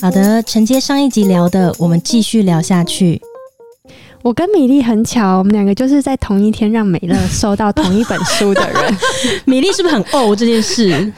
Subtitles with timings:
[0.00, 3.20] 好的，承接上一集聊的，我们继续聊下去。
[4.22, 8.98] 我跟米粒很巧，我们两个就是在同一天让美乐收到同一本书的人。
[9.46, 11.12] 米粒是不是很哦这件事？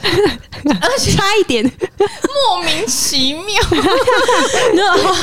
[0.65, 3.43] 而 且差一点，莫名其妙。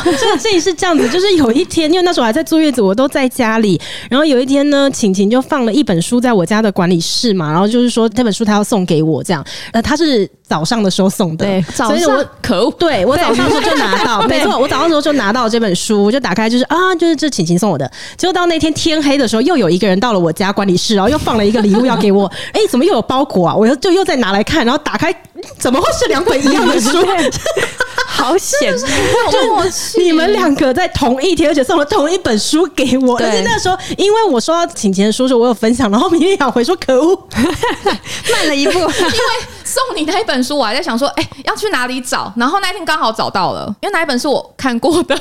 [0.05, 3.81] 这个事情是这样子，就是有一天，因为那时候还在坐月子，我都在家里。
[4.11, 9.43] 然后有一天呢，晴晴就放了一本书在我家的管理室嘛，然后就是说这本书她要送给我，这样。
[9.73, 17.91] 呃，她是早上的时候送的，对，早上我可恶，对我早上的时候就拿到，没错，我早上的时候就拿到这本书，我就打开，就是啊，就是这晴晴送我的。
[18.17, 22.31] 结果到那天天黑的时候，又有一个人到了我家管理室，然后又放了一个礼物要给我。
[22.53, 23.55] 哎，怎么又有包裹啊？
[23.55, 25.15] 我又就又再拿来看，然后打开，
[25.59, 26.99] 怎么会是两本一样的书？
[28.07, 28.75] 好险！
[29.31, 33.17] 就你们两个在同一天，而且送了同一本书给我。
[33.17, 37.19] 而且那时候，因为我收到请钱的书时，我有分享，然后明天想回说可恶，
[38.31, 38.91] 慢了一步，因为。
[39.63, 42.33] 送你那一本书，我还在想说，哎、欸，要去哪里找？
[42.37, 45.17] 然后那天刚好找到了，因为那一本是我看过的，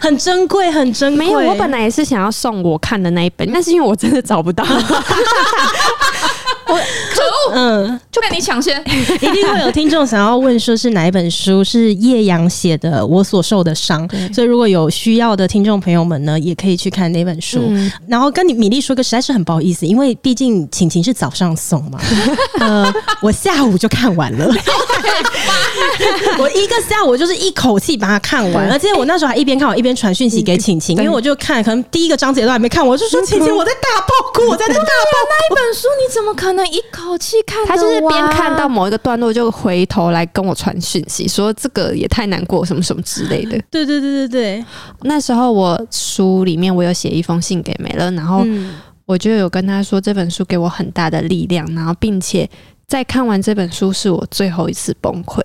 [0.00, 1.26] 很珍贵，很珍贵。
[1.26, 4.64] 没有，我本来也是想要送我看的那一本，但是因为我真的找不到。
[6.68, 8.82] 我可恶，嗯，就被你抢先，
[9.20, 11.62] 一定会有听众想要问，说是哪一本书？
[11.62, 14.06] 是叶阳写的《我所受的伤》。
[14.34, 17.60] 所以如果有需要的听众朋友们呢，也可以去看那本书。
[17.68, 22.00] 嗯、然后跟你米粒说个，实在是很不好意思，因为毕竟晴晴是早上送嘛，
[22.58, 24.46] 呃，我下午就看完了，
[26.38, 34.90] 我一个下午就是一口气把它看完，而且我那时候还一边看我一边传讯息给晴晴，因为我就看可能第一个章节都还没看，我就说晴晴，我在大爆哭，我在那大爆哭，
[35.30, 36.55] 那一本书你怎么可能？
[36.56, 43.50] 能一口气看，他就是边看到某一个段落，就回头来跟我传讯息，说这个也太难过，什么什么之类的。
[43.70, 44.64] 对对对对对，
[45.02, 48.44] 那时候我书里面我有写一封信给梅乐，然后
[49.04, 52.48] 我就有跟他说这本书给我很大的力量，然后并且
[52.88, 55.40] 在看完这本书是我最后一次崩溃，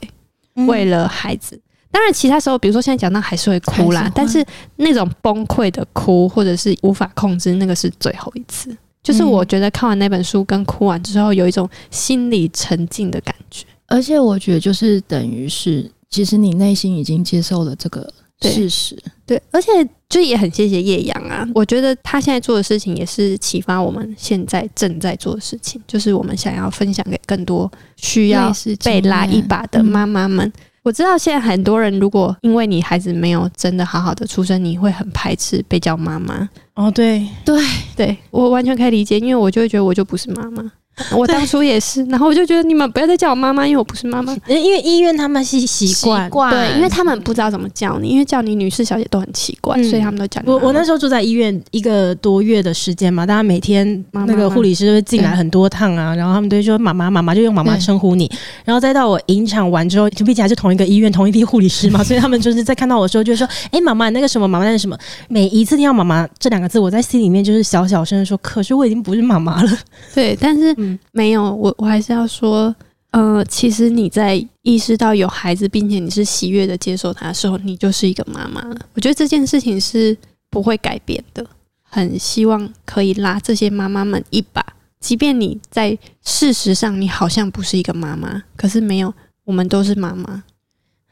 [0.68, 1.62] 为了孩子。
[1.94, 4.41] 当然，其他时候，比如说现在讲到还是会哭啦，但是
[4.78, 8.74] 那种崩溃的哭或者是无法控制，那个是最后一次。
[9.03, 18.07] 就是我觉得看完那本书跟哭完之后，有一种心理沉静的感觉，而且我觉得就是等于是，其实你内心已经接受了这个
[18.41, 18.95] 事实，
[19.25, 19.69] 对，对，而且
[20.07, 30.51] 就也很谢谢叶阳啊，我觉得他现在做的事情也是启发我们现在正在做的事情，就是我们想要分享给更多需要被拉一把的妈妈们。
[30.84, 36.50] 我知道现在很多人，如果因为你孩子没有真的好好的出生，你会很排斥被叫妈妈。
[36.74, 37.64] 哦，对对
[37.96, 40.72] 对，我完全可以理解，因为我就会觉得我就不是妈妈。
[41.16, 44.35] 我当初也是，然后我就觉得你们不要再叫我妈妈，因为我不是妈妈。
[44.47, 45.94] 因为医院他们是习
[46.29, 50.50] 惯，对，因为他们不知道怎么叫你，因为叫你女士小姐都很奇怪，嗯、所以他们都叫你。
[50.50, 58.29] 我我那时候住在医院一个多月的时间嘛，大家每天那个护理师就会进来很多趟啊，然后他们都会说妈妈妈妈，就用妈妈称呼你。
[58.66, 64.97] 然后再到我引产完之后，就毕竟还是同一个医院同一批护理师嘛，所以他们就是在看到我的时候就说：“哎、欸，妈妈那个什么，妈妈那个什么。”
[65.29, 69.78] 每一次听到“妈妈”这两个字，我在心里面就是小小声的说：“可是我已经不是妈妈了。”
[70.13, 70.75] 对，但是
[71.12, 71.74] 没有我。
[71.78, 72.74] 我还是要说，
[73.12, 78.78] 呃，其实你在意识到有孩子，并且你是喜悦的接受他的时候，你就是一个妈妈了。
[78.94, 80.18] 我觉得这件事情是
[80.50, 81.46] 不会改变的。
[81.84, 84.66] 很希望可以拉这些妈妈们一把，
[85.01, 89.13] 即便你在事实上你好像不是一个妈妈，可是没有，
[89.44, 90.44] 我们都是妈妈。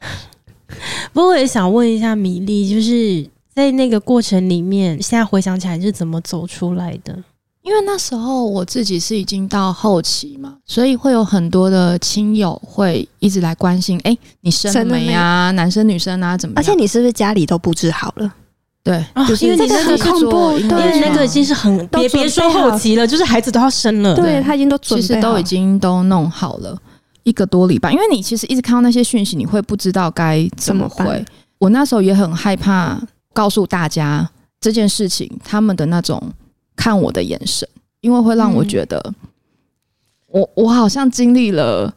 [1.12, 7.22] 不过我也想问一下米粒，就是在那个过程里面，现在回想起来是怎么走出来的？
[7.62, 15.50] 因为那时候我自己是已经到后期嘛，所以会有很多的亲友会一直来关心，哎、欸，你生了没啊？
[15.50, 16.58] 男生女生啊，怎么样？
[16.58, 18.32] 而且你是不是家里都布置好了？
[18.82, 26.74] 对，就是因为你那个很恐怖，对，那个已经是很别别说后期了，就是孩子都要生了，对，他已经都准备其实都已经都弄好了
[27.24, 27.92] 一个多礼拜。
[27.92, 31.22] 因为你其实一直看到那些讯息，你会不知道该怎么回。
[31.58, 32.98] 我那时候也很害怕
[33.34, 36.32] 告诉大家这件事情，他们的那种。
[36.80, 37.68] 看我的眼神，
[38.00, 39.12] 因为会让我觉得
[40.28, 41.94] 我，我我好像经历了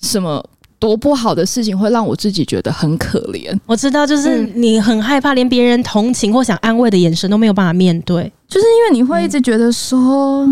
[0.00, 0.42] 什么
[0.78, 3.54] 多不好的事情，会让我自己觉得很可怜。
[3.66, 10.46] 我知道，就是你很害怕，连别人同情或想安慰的眼神都没有办法面对，就是因为你会一直觉得说，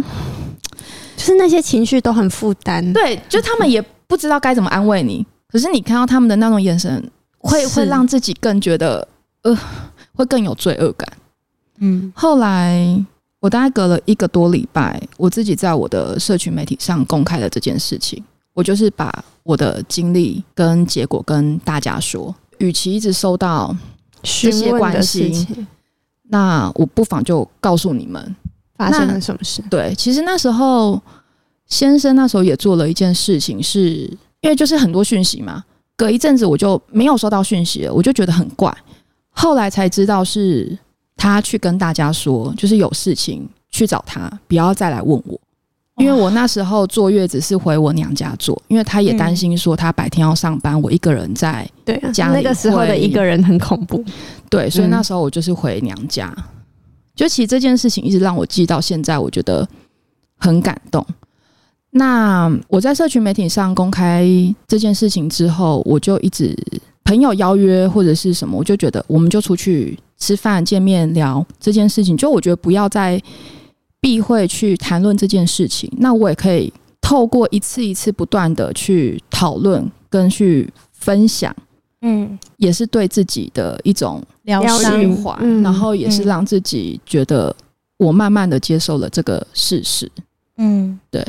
[1.17, 2.93] 就是那些情绪都很负担。
[2.93, 9.09] 对，就他们也不知道该怎么安慰你，可是你看到他们的那种眼神，会会让自己更觉得
[9.41, 9.59] 呃，
[10.15, 11.09] 会更有罪恶感。
[11.79, 13.03] 嗯，后来。
[13.45, 18.25] 我大概隔了一个多礼拜，我自己在我的社群媒体上公开了这件事情。
[18.55, 19.13] 我就是把
[19.43, 22.35] 我的经历跟结果跟大家说。
[22.57, 23.77] 与其一直收到
[24.23, 25.67] 这些关心，
[26.23, 28.35] 那我不妨就告诉你们
[28.79, 29.63] 发生了什么事。
[29.69, 30.99] 对，其实那时候
[31.67, 35.63] 先生那时候也做了一件事情是，是因为就是很多讯息嘛。
[35.99, 38.75] 隔一阵子我就没有收到讯息了，我就觉得很怪。
[39.29, 40.79] 后来才知道是
[41.25, 45.41] 他去跟大家说，就是有事情去找他，不要再来问我。
[45.97, 54.05] 因为我那时候坐月子是回我娘家坐，因为他也担心说他白天要上班，我一个人在对家里，那个时候的一个人很恐怖。
[54.51, 56.31] 对，所以那时候我就是回娘家。
[57.17, 59.67] 就其实这件事情一直让我记到现在，我觉得
[60.37, 61.03] 很感动。
[61.89, 64.29] 那我在社群媒体上公开
[64.69, 66.55] 这件事情之后，我就一直
[67.03, 72.17] 朋友邀约或者是什么，我就觉得我们就出去吃饭、见面聊这件事情。
[72.17, 73.21] 就我觉得不要再
[74.01, 75.91] 避讳去谈论这件事情。
[75.99, 76.73] 那我也可以
[77.03, 81.55] 透过一次一次不断的去讨论跟去分享，
[82.01, 87.55] 嗯，也是对自己的一种疗愈，嗯，然后也是让自己觉得
[87.99, 90.11] 我慢慢的接受了这个事实，
[90.57, 91.23] 嗯，对。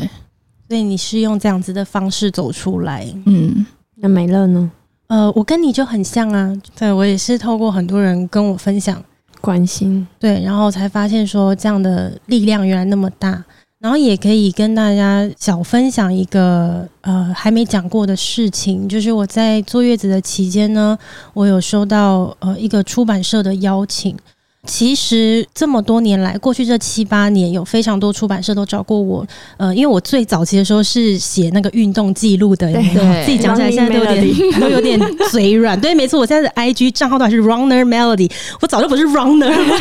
[0.68, 3.66] 所以你是用这样子的方式走出来，嗯，
[3.96, 4.72] 那美乐呢？
[5.08, 9.04] 呃，我跟你就很像啊，对，我也是透过很多人跟我分享
[9.40, 13.44] 关心，对，然后才发现说这样的力量原来那么大，
[13.80, 20.98] 然后也可以跟大家小分享一个呃还没讲过的事情，就是我在坐月子的期间呢，
[21.34, 24.18] 我有收到呃一个出版社的邀请。
[24.66, 29.26] 其实这么多年来，过去这七八年，有非常多出版社都找过我。
[29.58, 33.26] 呃，因为我最早期的时候是写那个运动记录的，有没有？
[33.26, 35.00] 自己讲起来现在都有点 都有点
[35.32, 35.80] 嘴软。
[35.80, 38.32] 对，没错，我现在的 IG 账号都还是 Runner Melody，
[38.62, 39.78] 我早就不是 Runner 了。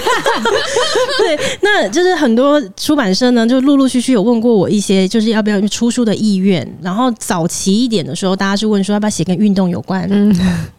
[1.18, 6.66] 对，那就是很多出版社呢，就陆陆续续有问过我一些，就是要不要出书的意愿。
[6.82, 10.08] 然后早期一点的时候，大家是问说要不要写跟运动有关。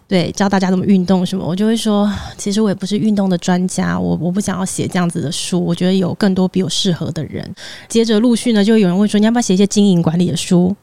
[0.08, 2.08] 对，教大家怎么运动什么，我就会说，
[2.38, 7.52] 其实我也不是运动的专家，我我不想要写这样子的书，我觉得有更多比我适合的人。
[7.88, 10.76] 接着陆续呢，就有人问说，你要不要写一些经营管理的书？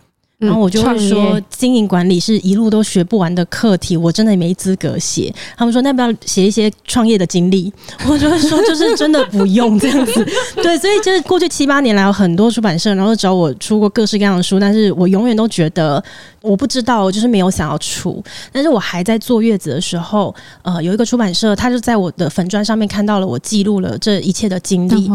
[0.42, 5.32] 然后我就会说，经营管理是一路都学不完的课题，我真的也没资格写。
[5.56, 7.72] 他们说，那要不要写一些创业的经历？
[8.08, 10.26] 我就会说，就是真的不用这样子。
[10.62, 16.02] 对，所以就是过去七八年来，有很多出版社然后找我出过各式各样的书，但是我永远都觉得
[16.40, 18.22] 我不知道，我就是没有想要出。
[18.50, 25.10] 但是我还在坐月子的时候，呃，有一个出版社，他就在我的粉砖上面看到了我记录了这一切的经历，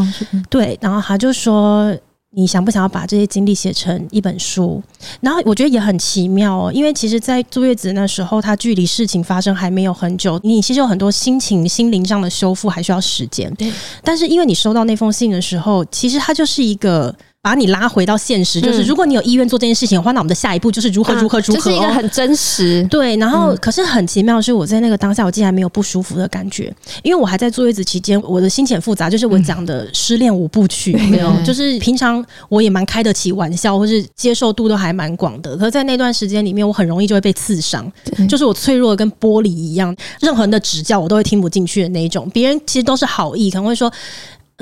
[0.49, 1.93] 对，然后他就说。
[2.35, 4.81] 你想不想要把这些经历写成一本书？
[5.21, 13.51] 然后我觉得也很奇妙哦，因为其实，在坐月子那时候，它距离事情发生还没有很久，你其实有很多心情、心灵上的修复还需要时间。
[13.55, 13.71] 对，
[14.03, 17.15] 但是因为你收到那封信的时候，其实它就是一个。
[17.41, 22.85] 把你拉回到现实，就是如果你有意愿做这件事情的话，那我们的下一步就是如何如何如何，这是一个很真实。
[22.89, 26.73] 对，然后可是很奇妙的是，我在那个当下，我竟然没有不舒服的感觉，
[27.03, 37.89] 因为我还在坐月子期间，我的心情很复杂，就是我讲的失恋五部曲，没有，就是平常我也蛮开得起玩笑，或是接受度都还蛮广的，可是在那段时间里面，我很容易就会被刺伤，
[38.27, 42.29] 就是我脆弱的跟玻璃一样，任何人的指教我都会听不进去的那一种。
[42.31, 43.89] 别人其实都是好意，可能会说。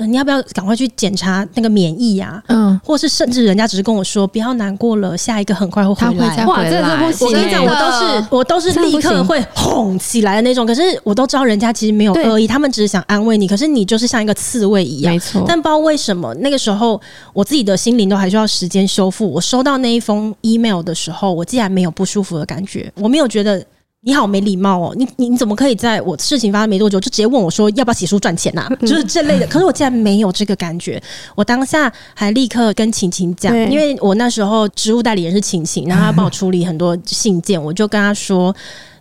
[0.04, 2.48] 你要不要赶快去检查那个免疫呀、啊？
[2.48, 6.44] 嗯，或是甚至人家只是跟我说不要难过了，下一个很快会回来。
[6.44, 7.26] 哇，这的不行！
[7.26, 10.66] 我跟你讲，我都是我都是立刻会哄起来的那种。
[10.66, 13.48] 可是我都知道人家其实没有恶意，他们只是想安慰你。
[13.48, 15.42] 可是你就是像一个刺猬一样，没错。
[15.48, 17.00] 但不知道为什么那个时候
[17.32, 19.26] 我自己的心灵都还需要时间修复。
[19.26, 23.64] 我收到那一封 email 的时候，我竟然没有不舒服的感觉，我没有觉得。
[24.06, 24.94] 你好，没礼貌哦！
[24.96, 28.70] 你你你怎么可以在我事情发生没多久就直接问我说要不要写书赚钱呐、啊？
[28.86, 29.46] 就是这类的。
[29.48, 31.02] 可是我竟然没有这个感觉，
[31.34, 38.54] 我当下还立刻跟晴晴讲，因为我那时候职务代理人是晴晴，然后他帮我处理很多信件，我就跟他说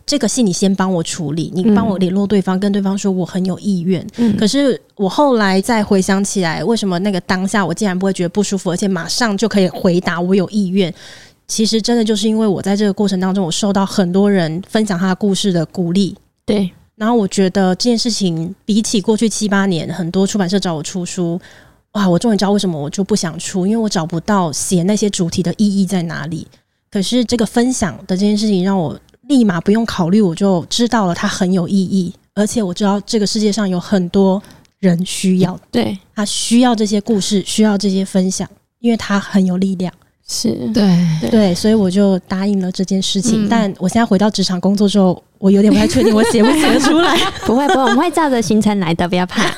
[0.07, 4.03] 这个信你先帮我处理，你帮我联络对方，跟对方说我很有意愿。
[4.39, 10.91] 可是我后来再回想起来，为什么那个当下我竟然不会觉得不舒服，而且马上就可以回答我有意愿？
[11.47, 16.71] 其实真的就是因为我在这个过程当中，我受到很多人分享他的故事的鼓励，对。
[16.95, 21.37] 然后我觉得这件事情比起过去七八年，很多出版社找我出书，
[21.91, 26.47] 哇，我终于知道为什么我就不想出，因为我找不到写那些主题的意义在哪里。
[26.89, 28.97] 可是这个分享的这件事情，让我
[29.27, 34.41] 立马不用考虑，我就知道了它很有意义，而且我知道这个世界上有很多
[34.79, 38.49] 人需要，对，他需要这些故事，需要这些分享，
[38.79, 39.93] 因为它很有力量。
[40.27, 43.46] 是对对，所以我就答应了这件事情。
[43.46, 47.15] 嗯、但我现在回到职场工作之后，我有点不太确定我写不写得出来。
[47.46, 49.48] 不会不会，我们会照着行程来的，不要怕。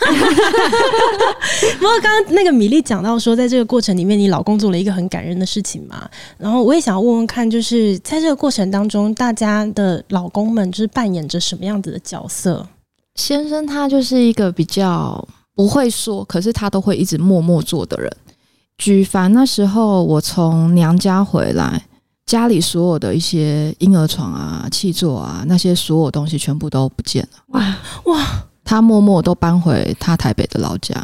[1.79, 6.05] 不过刚刚那个米粒讲到说，在这个过程里面，你老公做了一个很感人的事情嘛。
[6.37, 12.67] 然后我也想要问问看，就是在这个过程当中，大家的老公们就是扮演着什么样子的角色？
[13.15, 18.11] 先生他就是一个比较不会说，可是他都会一直默默做的人。
[18.77, 21.83] 举凡那时候我从娘家回来，
[22.25, 27.39] 家里所有的一些婴儿床啊、气座啊，那些所有东西全部都不见了。
[27.47, 28.23] 哇哇！
[28.63, 30.95] 他默默都搬回他台北的老家，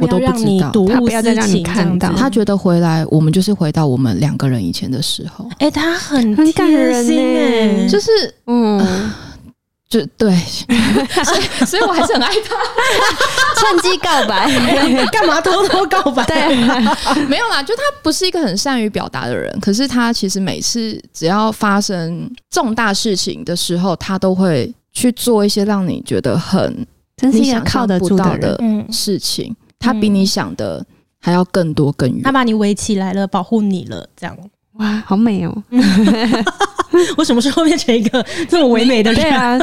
[0.00, 0.72] 我都不知道。
[0.92, 5.46] 他不要再让你看到，他觉得回来我们就是回到我们两个人以前的时候。
[5.52, 8.10] 哎、欸，他很很感人哎，就是
[8.46, 8.78] 嗯。
[8.78, 9.14] 呃
[9.92, 10.34] 就对，
[11.22, 12.56] 所以所以我还是很爱他，
[13.60, 14.48] 趁机告白，
[15.12, 16.24] 干嘛偷偷告白？
[16.24, 28.58] 对，没有啦，就他不是一个很善于表达的人，可是他其实每次只要发生重大事情的时候，他都会去做一些让你觉得很真是一个靠得住的
[28.90, 29.54] 事情。
[29.78, 30.82] 他比你想的
[31.20, 34.34] 还要更多更远，他把你围起来了，保护你了，这样。
[34.78, 35.62] 哇，好美哦！
[37.16, 39.22] 我什么时候变成一个这么唯美的人？
[39.22, 39.58] 对啊，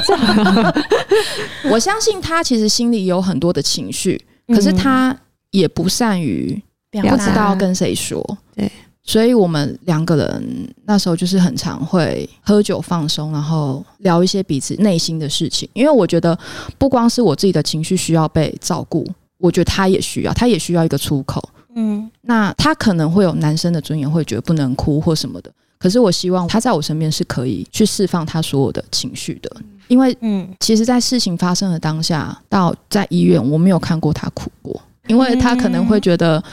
[1.72, 5.16] 我相信他其实心里有很多的情绪，可是他
[5.52, 8.24] 也不善于不知道跟谁说。
[8.56, 8.72] 对，
[9.04, 15.70] 所以我们两个人那时候就是很常会喝酒放松，然后聊一些彼此内心的事情。
[15.74, 16.38] 因为我觉得
[16.78, 19.08] 不光是我自己的情绪需要被照顾，
[19.38, 21.48] 我觉得他也需要，他也需要一个出口。
[21.76, 25.52] 嗯，那他可能会有男生的尊严，会觉得不能哭或什么的。
[25.80, 29.50] 可是我希望他在我身边是可以去释放他所有的情绪的，
[29.88, 36.44] 因为嗯，其实，在事情发生的当下，到在医院，我没有看过他哭过，因为他可能会觉得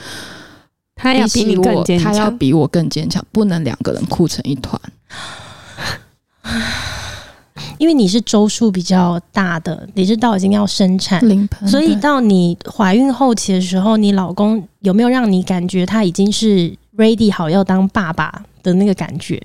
[0.95, 4.81] 他要比你更坚强，他要比我更坚强，不能两个人哭成一团。
[7.77, 11.21] 因为你是周数比较大的，你是到已经要生产，
[11.67, 19.41] 所以到你怀孕后期的时候，你老公有没有让你感觉他已经是 ready 好要当爸爸的那个感觉？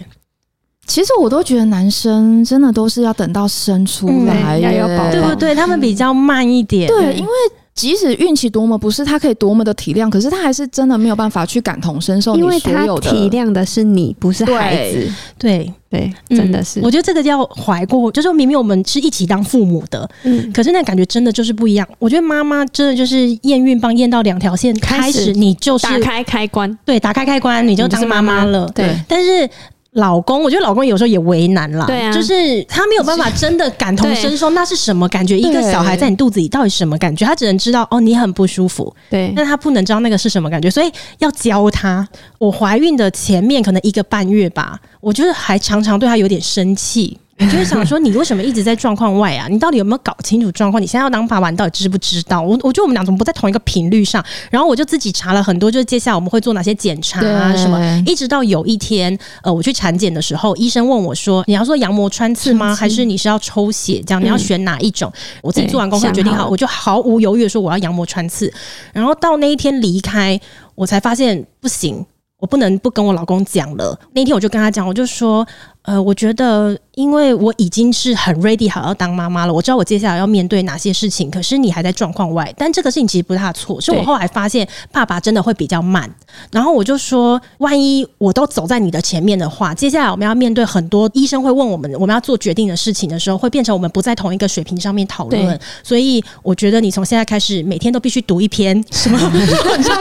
[0.87, 5.55] 其实我都觉得男生真的都是要等到生出来，嗯、要保，对不对？
[5.55, 7.31] 他们比较慢一点，对，因为。
[7.75, 12.37] 即使运气多么不是他可以多么的体谅，可是他还是真的没有办法去感同身受。
[12.37, 15.11] 因为他体谅的是你，不是孩子。
[15.39, 16.83] 对对，对，真的是、嗯。
[16.83, 21.89] 我觉得这个叫怀过，就是明明我们是一起当父母的，嗯，可是那感觉真的就是不一样。
[21.99, 28.71] 我觉得妈妈真的就是验孕棒验到两条线开始，你就是打开开关，对，打开开关你就当妈妈了。
[28.75, 29.49] 对，但是。
[29.93, 35.39] 老公，我觉得老公有时候也为难啦，对啊，就是他没有办法真的感同身受，那是什么感觉？
[35.39, 37.27] 一个小孩在你肚子里到底什么感觉？
[37.27, 42.09] 他只能知道哦，你很不舒服，对，但他不能知道那个是什么感觉，所以要教他。
[42.39, 47.19] 我怀孕的前面可能一个半月吧，我就是还常常对他有点生气。
[47.43, 49.49] 你就会想说，你为什么一直在状况外啊？
[49.51, 50.81] 你到底有没有搞清楚状况？
[50.81, 52.41] 你现在要当爸爸，你到底知不知道？
[52.41, 54.25] 我我觉得我们俩怎么不在同一个频率上？
[54.49, 57.81] 然后我就自己查了很多，就是接下来我们会做哪些检查啊什么？
[58.07, 62.77] 一直到有一天，呃，我去产检的时候，医生问我说：“你要做羊膜穿刺吗？
[62.77, 64.01] 还是你是要抽血？
[64.07, 68.53] 这样你要选哪一种？”我自己做完功课决定好，我就毫无犹豫的说我要羊膜穿刺。
[68.93, 70.41] 然后到那一天离开，
[70.77, 72.07] 我才发现不行，
[72.39, 73.99] 我不能不跟我老公讲了。
[74.13, 75.45] 那天我就跟他讲，我就说。
[75.83, 81.29] 呃，我觉得，因为我已经是很 ready 好要当妈妈了，我知道我接下来要面对哪些事情。
[81.29, 86.09] 可是你还在状况外，但这个事情其实不是他的错，是我后来发现爸爸真的会比较慢。
[86.53, 95.61] 然后我就说，万一我都走在你的前面的话，接下来我们要面对很多医生会问我们，我们要做决定的事情的时候，会变成我们不在同一个水平上面讨论。
[95.83, 100.01] 所以我觉得你从现在开始每天都必须读一篇什么 文章。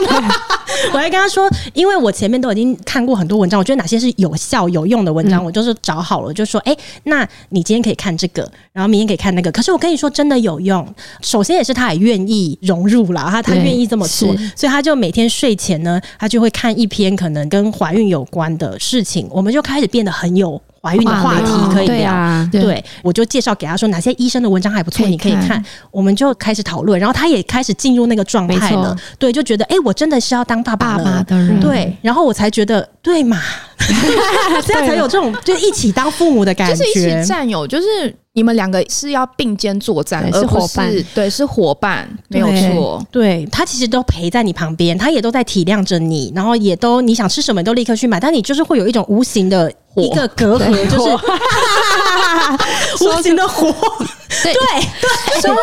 [0.92, 5.71] 我还跟他说，因为我前面都已经看过很多文章，我觉得哪些是有效有用的文章，我就是。
[5.74, 9.50] 找好了，就说哎、那你今天可以看这个，然后明天可以看那个。
[9.52, 10.86] 可是我跟你说，真的有用。
[11.20, 19.28] 首先也是他也愿意融入了，他他愿意这么做，所以他就每天睡前呢，他就会看一篇可能跟怀孕有关的事情。
[19.30, 22.12] 我们就开始变得很有怀孕的话题可以聊。
[22.12, 25.64] 啊对，啊、对，我就介绍给他说哪些医生的文章还不错，你可以看。
[25.90, 28.96] 我们就开始讨论，然后他也开始进入那个状态了。
[29.18, 31.04] 对，就觉得哎、欸，我真的是要当爸爸了。
[31.04, 33.40] 爸爸的人对，然后我才觉得对嘛。
[34.66, 43.06] 这样才有这种就一起当父母的感觉，就是一起战友，就是你们两个是要并肩作战，是伙伴，对，是伙伴，没有错。
[43.10, 51.10] 对，他其实都陪在你旁边，他也都在体谅着你，然后也都你想吃什么都立刻去买，但你就是会有一种无形的一个隔阂，就是
[53.04, 53.74] 无形的火。
[54.42, 55.56] 对对，所以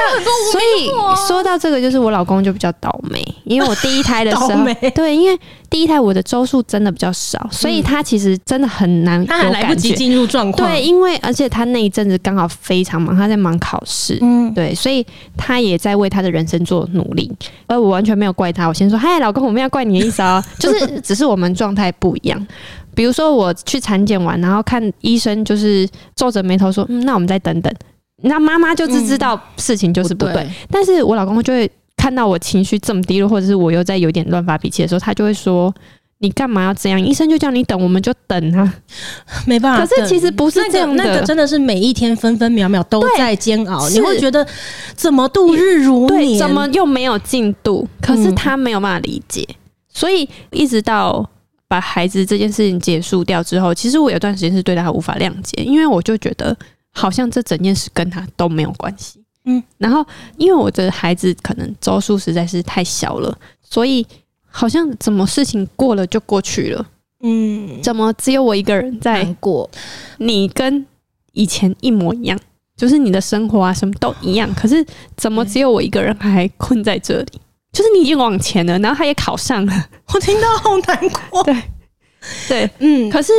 [0.52, 4.50] 所以说到这个，就是我老公就比较倒霉，因为我第一胎的时候，
[4.94, 10.70] 对，因为第一胎我的周数真的比较少，所以他其实真的很难，他还来不及进入状况。
[10.70, 15.06] 对，因为而且他那一阵子刚好非常忙，他在忙考试，嗯，对，所以
[15.38, 17.32] 他也在为他的人生做努力，
[17.68, 18.68] 而我完全没有怪他。
[18.68, 22.48] 我先说，嗨，老公，我们要怪你的意思哦，就是 只是我们状态不一样。
[22.96, 27.74] 比如说我去产检完，然后看医生就是皱着眉头说，嗯，那我们再等等。
[28.22, 35.74] 那妈妈就是知道事情就是不对，嗯、不对，但是我老公就会看到我情绪这么低落，或者是我又在有点乱发脾气的时候，他就会说
[36.20, 37.02] ：“你干嘛要这样？
[37.02, 38.74] 医生就叫你等，我们就等啊，
[39.46, 39.86] 没办法。
[39.86, 43.88] 可是其实不是这样的，那个真的是每一天分分秒秒都在煎熬。
[43.90, 44.46] 你会觉得
[44.96, 47.88] 怎么度日如年，怎么又没有进度？
[48.02, 49.56] 可是他没有办法理解，嗯、
[49.94, 51.30] 所以一直到
[51.68, 56.56] 把孩子这件事情结束掉之后，其实我有段时间是对他无法谅解，因为我就觉得
[56.92, 59.24] 好像这整件事跟他都没有关系。
[59.46, 60.06] 嗯，然后
[60.38, 64.06] 因为我的孩子可能周数实在是太小了，所以。
[64.52, 66.84] 好像怎么事情过了就过去了，
[67.22, 69.70] 嗯，怎么只有我一个人在过？
[70.18, 70.84] 你跟
[71.34, 72.38] 以前一模一样，
[72.76, 74.84] 就是你的生活啊什么都一样，可是
[75.16, 77.40] 怎么只有我一个人还困在这里？
[77.72, 81.44] 就是你已经往前了，然后他也考上了，我听到好难过。
[81.46, 81.64] 对，
[82.48, 83.32] 对，嗯，可是。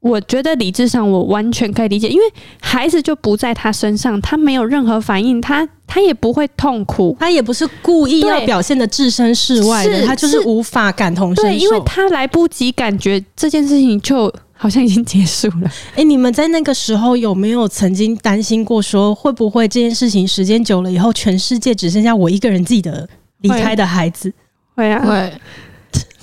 [0.00, 2.24] 我觉得理智上我完全可以理解，因为
[2.60, 15.68] 孩子就不在他身上，他没有任何反应，他他也不会痛苦，他也不是故意要表现的置身事外的，他就是无法感同身受，对，因为他来不及感觉这件事情就好像已经结束了。
[15.90, 23.06] 哎、欸，你们在那个时候有没有曾经担心过，说会不会这件事情时间久了以后，全世界只剩下我一个人自己的
[23.42, 24.32] 离开的孩子？
[24.74, 25.32] 会啊，会。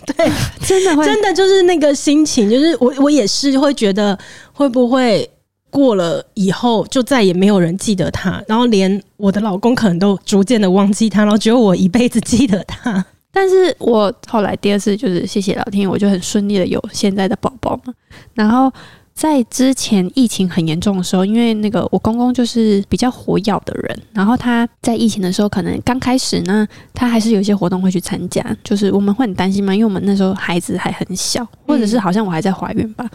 [0.07, 0.31] 对，
[0.65, 4.17] 真的会，真的就是那个心情，就是我我也是会觉得，
[4.53, 5.29] 会不会
[5.69, 13.05] 过了以后就再也没有人记得他，然后连我的老公可能都逐渐的忘记他，然后只有我一辈子记得他。
[13.31, 17.93] 但是我后来第二次就是谢谢老天，我就很顺利的有现在的宝宝嘛，
[18.33, 18.73] 然后。
[19.17, 33.09] 在之前疫情很严重的时候，因为那个我公公就是比较活跃的人，然后他在疫情的时候，可能刚开始呢，他还是有一些活动会去参加，就是我们会很担心嘛，因为我们那时候孩子还很小，或者是好像我还在怀孕吧，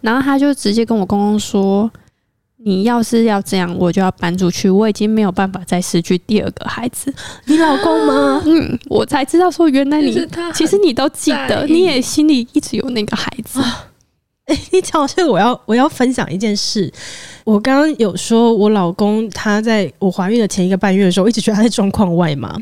[0.00, 1.88] 然后他就直接跟我公公说
[2.58, 7.14] ：“你要是要这样，我就要搬出去，我已经没有办法再失去第二个孩子。”
[7.46, 8.42] 你老公吗？
[8.46, 10.12] 嗯，我才知道说原来你
[10.52, 13.60] 其实你都记得，你也心里一直有那个孩子。
[14.46, 16.92] 哎、欸，你讲这个，我要我要分享一件事。
[17.44, 22.54] 我刚刚有说，我老公他在我怀孕的前一个半月的时候，一直觉得他在状况外嘛。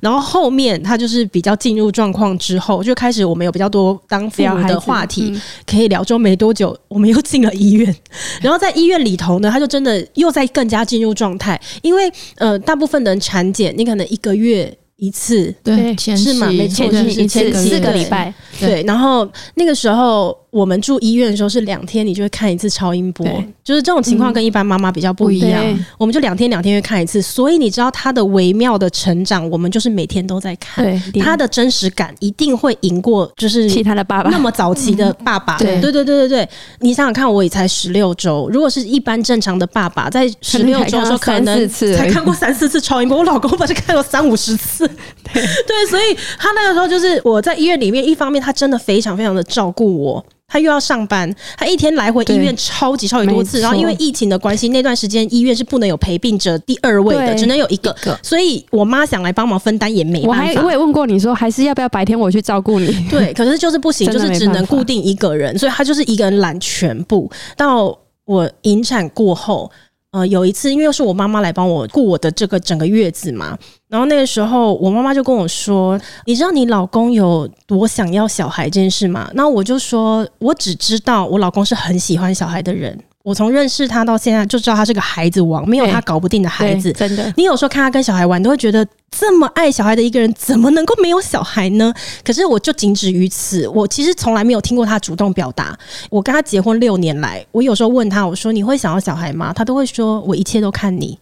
[0.00, 5.32] 然后后面他就是比较进入状况之后，就开始我们有比较多当父母的话题
[5.64, 6.02] 可以聊。
[6.02, 7.94] 之后没多久，我们又进了医院。
[8.42, 14.76] 然后在医院里头呢，他就真的又在更加进入状态，因为呃，大部分的人产检，你可能一个月。
[15.00, 16.48] 一次对，是嘛？
[16.48, 18.34] 没错，是一次四个礼拜。
[18.58, 23.26] 对，然后那个时候我们住医院的时候是两天，你就会看一次超音波。
[23.62, 25.62] 就是这种情况跟一般妈妈比较不一样，
[25.98, 27.20] 我们就两天两天会看一次。
[27.20, 31.02] 所以你知道他的微妙的成长，我们就是每天都在看。
[31.20, 35.58] 他的真实感一定会赢过就是其他的爸爸那么早期的爸爸。
[35.58, 36.48] 对对对对对对，
[36.80, 44.88] 你想想看，我也才十六周，如果是一般正常的爸爸，在十六周的时候可能才看过三四次超音波，我老公把这看过三五十次。
[45.32, 60.28] 对，对，所以他那个时候就是我在医院里面，一方面他真的非常非常的照顾我，他又要上班，他一天来回医院超级超级多次，然后因为疫情的关系，那段时间医院是不能有陪病者第二位的，只能有一个，所以我妈想来帮忙分担也没办法。
[60.28, 62.86] 我还我也问过你说，还是要不要白天我去照顾你？
[63.10, 67.30] 对，可是就是不行， 就是只能固定一个人，所以他就是一个人揽全部。
[67.54, 69.70] 到我引产过后。
[70.10, 86.90] 呃，有一次，因为是我妈妈来帮我顾我的这个整个月子嘛，然后那个时候我妈妈就跟我说：“你知道你老公有多想要小孩这件事吗？”那我就说：“我只知道我老公是很喜欢小孩的人。”我从认识他到现在就知道他是个孩子王，没有他搞不定的孩子。
[86.94, 91.92] 真的，你有时候看他跟小孩玩，都会觉得这么爱小孩的一个人，怎么能够没有小孩呢？
[92.24, 93.68] 可是我就仅止于此。
[93.68, 95.78] 我其实从来没有听过他主动表达。
[96.08, 99.52] 我跟他结婚六年来，我有时候问他，我说你会想要小孩吗？
[99.52, 101.18] 他都会说我一切都看你。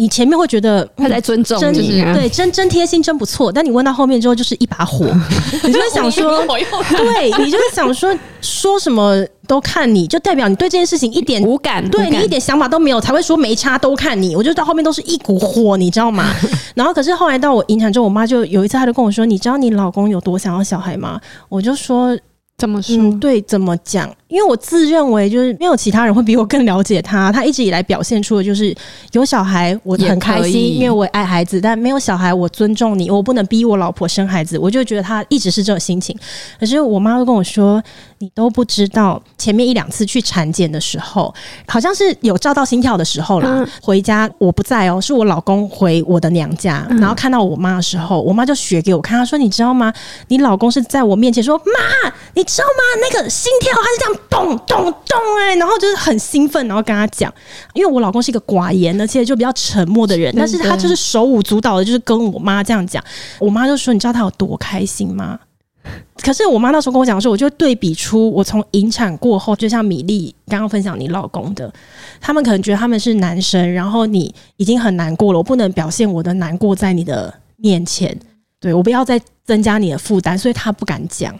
[0.00, 3.52] 你前面会觉得他在尊重你，对，真真贴心，真不错。
[3.52, 5.04] 但你问到后面之后，就是一把火，
[5.62, 14.34] 你就会想说，对，你就会想说，说什么都看你，就代表你对这件事情一点无感，对你一点想法都没有，才会说没差都看你。
[14.34, 16.34] 我就到后面都是一股火，你知道吗？
[16.74, 22.18] 然后可是后来到我引产之后，我妈就有一次，她就跟我说：“你知道你老公有多想要小孩吗？”我就说。
[22.60, 22.94] 怎么说？
[22.94, 24.14] 嗯，对，怎么讲？
[24.28, 27.32] 因为我自认为就是没有其他人会比我更了解他。
[27.32, 28.72] 他一直以来表现出的就是
[29.12, 34.58] 有小孩我很开心，因为我爱孩子；但没有小孩，我尊重你，我不能逼我老婆生孩子。
[34.58, 36.16] 我就觉得他一直是这种心情。
[36.60, 37.82] 可是我妈都跟我说，
[38.20, 41.34] 你都不知道前面一两次去产检的时候，
[41.66, 43.48] 好像是有照到心跳的时候啦。
[43.50, 49.90] 嗯、回家我不在哦，是我老公回我的娘家，然后看到我妈的时候，我妈就学给我看，她说：“你知道吗？
[50.28, 52.82] 你老公是在我面前说妈，你。”知道吗？
[53.00, 57.32] 那个心跳它是这样咚咚咚哎，然后就是很兴奋，然后跟他讲，
[57.74, 63.02] 因为我老公是一个寡言，而且就比较沉默的人，但是他就是手舞足蹈的，就是跟我妈这样讲。
[63.38, 65.38] 我妈就说：“你知道他有多开心吗？
[66.22, 71.72] 可是我妈那时候跟我讲说，我就对比出我从引产过后，就像米粒刚刚分享你老公的，
[72.20, 78.14] 他们可能觉得他们是男生，然后你已经很难过了，我不能表现我的难过在你的面前，
[78.60, 81.34] 对，我不要再增加你的负担，所以他不敢讲。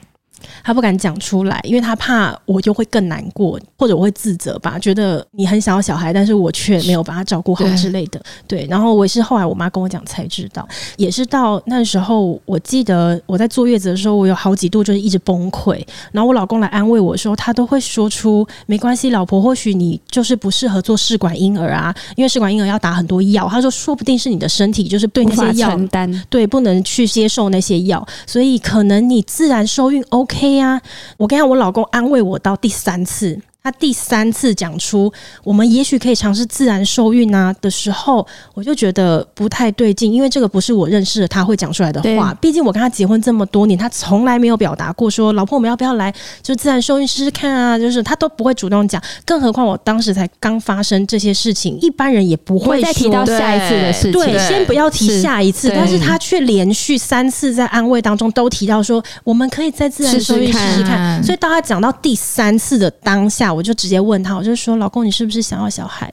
[0.63, 8.21] 他不敢讲出来，因为他怕我就会更难过，或者我会自责吧，觉得你很想要小孩，但是我却没有把他照顾好之类的。
[8.47, 23.49] 对， 对，然后我也是后来我妈跟我讲才知道，也是到那时候，我记得我在坐月子的时候，我有好几度就是一直崩溃，然后我老公来安慰我的时候，他都会说出没关系，老婆，或许你就是不适合做试管婴儿啊，因为试管婴儿要打很多药。
[23.49, 30.30] 他说，说不定是你的身体就是对那些药承担，对，不能去接受那些药，所以可能你自然受孕 OK。
[30.31, 30.83] OK 呀、啊，
[31.17, 33.41] 我跟你讲，我老公安慰我到第三次。
[33.63, 35.13] 他第三次讲出
[35.45, 42.33] 我们也许可以尝试自然受孕啊的时候，我就觉得不太对劲，因为这个不是我认识的他会讲出来的话。
[42.41, 46.11] 毕竟我跟他结婚这么多年，他从来没有表达过说老婆我们要不要来
[46.43, 49.01] 就自然受孕试试看啊，就是他都不会主动讲。
[49.27, 54.13] 更何况我当时才刚发生这些事情，一般人也不会再提到下一次的事情。
[54.13, 61.23] 对，先不要提下一次，但是他却连续三次在安慰当中都提到说我们可以在自然受孕试试看。
[61.23, 63.50] 所以当他讲到第三次的当下。
[63.53, 66.13] 我就直接问他，我就说：“老公，你是不是想要小孩？”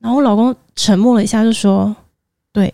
[0.00, 1.94] 然后我老公沉默了一下，就说
[2.52, 2.72] ：“对。”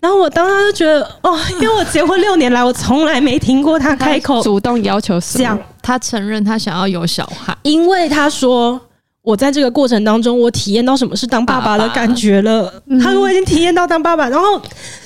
[0.00, 8.80] 然后我当时就觉得，哦，因为我结婚六年来，我从来没听过他开口主动要求这样，他承认他想要有小孩，因为他说。
[9.26, 12.72] 我在这个过程当中，我体验到什么是当爸爸的感觉了。
[13.02, 14.56] 他说我已经体验到当爸爸，然后，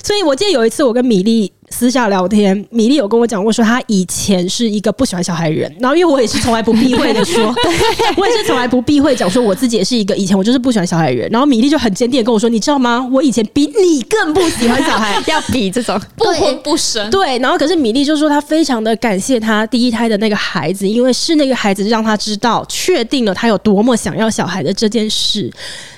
[0.03, 5.75] 所以我记得有一次我跟米粒私下聊天，米粒有跟我讲过说，他以前是一个不喜欢小孩的人。
[5.79, 7.51] 然后因为我也是从来不避讳的说，
[8.15, 11.27] 我也是从来不避讳讲说我自己也是一个以前我就是不喜欢小孩的人。
[11.31, 13.09] 然后米粒就很坚定的跟我说，你知道吗？
[13.11, 17.09] 我以前比你更不喜欢小孩， 要比这种不婚不生。
[17.09, 24.11] 对，然后可是米粒就说他非常的感谢他第一胎的那个孩子，因为是那个孩子让他知道确定了他有多么想。
[24.11, 25.49] 想要小孩的这件事，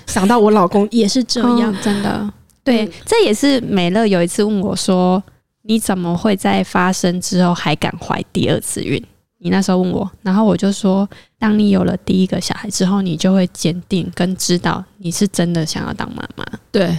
[0.05, 2.29] 想到我老公也是这样，哦、真的。
[2.63, 5.21] 对，这也是美乐有一次问我说
[5.63, 9.04] ：“你怎么会在发生之后还敢怀第二次孕？”
[9.39, 11.06] 你那时候问我，然后我就说
[11.38, 16.97] ：“当你有了第一个小孩之后，你就会坚定跟知道你是真的想要当妈妈。”对，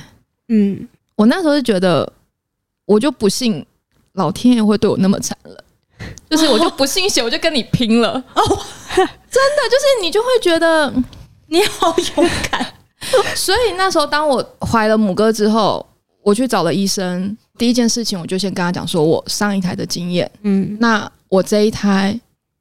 [0.49, 2.13] 嗯，我那时候就觉得，
[2.85, 3.65] 我就不信
[4.13, 5.57] 老天爷会对我那么残忍，
[6.29, 8.43] 就是我就不信邪，我就跟你拼了 哦。
[8.95, 10.93] 真的就是你就会觉得
[11.47, 12.75] 你好勇敢，
[13.35, 15.85] 所以那时候当我怀了母哥之后，
[16.23, 17.35] 我去找了医生。
[17.57, 22.19] 第一件事情，我就先跟他讲说，我上一台的经验，嗯，那我这一台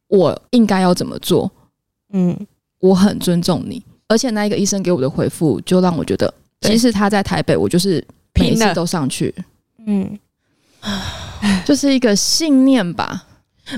[0.08, 1.52] 我应该要怎么做？
[2.14, 2.38] 嗯，
[2.80, 8.06] 我很尊重你，而且那一个医生给我的回复，就让我觉得，即使他在台北，我就是
[8.40, 9.34] 每一次都上去，
[9.88, 10.20] 嗯，
[11.66, 13.28] 就是一个信念吧。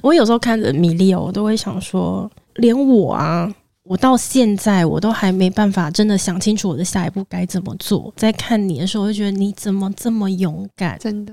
[0.02, 2.30] 我有时候看着米粒哦，我都会想说。
[2.56, 3.54] 连我啊，
[3.88, 8.12] 我到现在我都还没办法真的想清楚我的下一步该怎么做。
[8.18, 10.98] 在看你的时候，我就觉得你怎么这么勇敢？
[11.00, 11.32] 真的，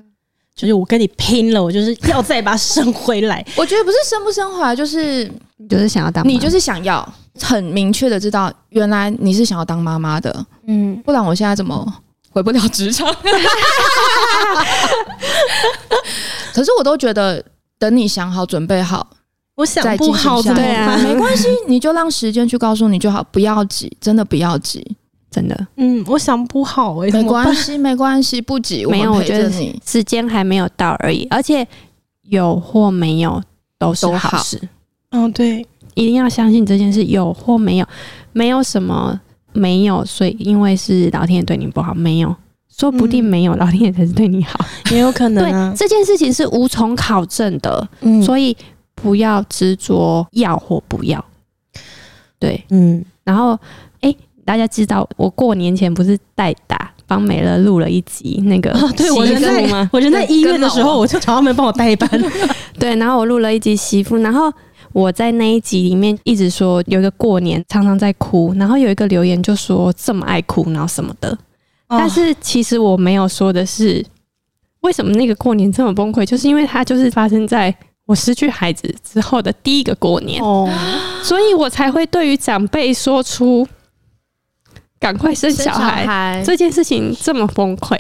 [0.55, 3.43] 就是我跟你拼了，我就是要再把它生回来。
[3.57, 5.27] 我觉得不是生不生回来，就是
[5.67, 7.11] 就是想要当，你就是想要
[7.41, 10.47] 很明确的知道，原来你是想要当妈妈的。
[10.67, 11.91] 嗯，不然我现在怎么
[12.31, 13.11] 回不了职场？
[16.53, 17.43] 可是我都觉得，
[17.79, 19.09] 等你想好、准备好。
[19.63, 21.01] 我想不好怎么办？
[21.05, 24.85] 没关系， 你就让时间去告诉你就好，不要急，真的不要急，
[25.31, 25.67] 真的。
[25.77, 29.49] 嗯，我想不好哎、欸，没关系，没关系，不急，没有，我我觉得
[29.87, 31.67] 时间还没有到而已，而且
[32.23, 33.41] 有或没有
[33.79, 34.61] 都是好事。
[35.11, 37.87] 嗯，对，一定要相信这件事，有或没有，
[38.33, 39.21] 没有什么
[39.53, 42.35] 没有，所以因为是老天爷对你不好，没有，
[42.69, 44.59] 说不定没有，嗯、老天爷才是对你好，
[44.91, 45.73] 也有可能、啊。
[45.73, 48.57] 对，这件事情是无从考证的，嗯，所以。
[49.03, 51.23] 不要执着要或不要，
[52.39, 53.53] 对，嗯，然后，
[54.01, 61.07] 哎、欸，大家知道我过年前不是代打帮美乐录了一集那个、哦，对我人在，我人在医院的时候，我。
[61.07, 62.09] 就找他们帮我代班，
[62.79, 64.51] 对，然后我录了一集媳妇，然后
[64.93, 71.31] 我在那一集里面一直说有一个过年常常在哭，然后有一个留言就说这么爱哭，然后什么的，
[71.89, 74.05] 哦、但是其实我没有说的是
[74.81, 77.75] 为什么那个过年这么崩溃，就是因为它就是发生在。
[78.13, 80.71] 我失去孩子之后的第一个过年，哦，
[81.23, 83.67] 所以我才会对于长辈说出
[85.01, 87.99] “赶快生小孩”这件事情这么崩溃。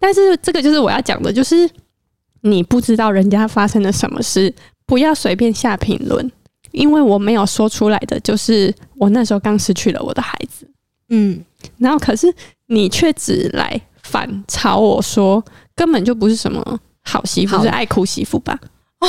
[0.00, 1.70] 但是这个就是我要讲的，就是
[2.40, 4.52] 你不知道人家发生了什么事，
[4.84, 6.32] 不要随便下评论，
[6.72, 10.68] 因为我没有说出来的就是我那时候刚失去了我的孩子，
[11.10, 11.40] 嗯，
[11.78, 12.34] 然后可是
[12.66, 15.44] 你却只来反嘲我说
[15.76, 18.58] 根本就不是什么好媳妇，是爱哭媳妇吧？
[18.98, 19.08] 哦。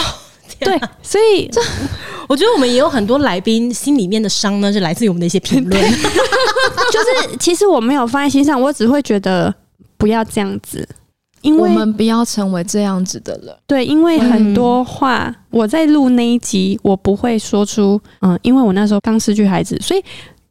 [0.66, 1.62] 对，所以这
[2.28, 5.82] 我觉得我们也有很多来宾心里面的伤呢，是来自于我们的一些评论。
[6.92, 9.54] 就是其实我没有放在心上，我只会觉得
[9.98, 10.88] 不要这样子，
[11.42, 13.56] 因为我们不要成为这样子的人。
[13.68, 20.04] 对，因为很多话、嗯、我在录那一集，我不会说出嗯，因为我那时候刚失去孩子，所以。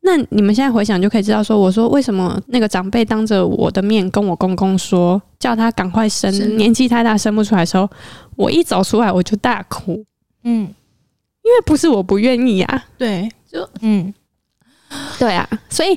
[0.02, 7.88] 那你们现在回想就可以知道，说我说为什么那个长辈当着我的面跟我公公说，叫他赶快生，年纪太大生不出来的时候，
[8.36, 10.04] 我一走出来我就大哭，
[10.44, 10.62] 嗯，
[11.42, 14.12] 因为不是我不愿意啊，对，就嗯，
[15.18, 15.96] 对啊，所以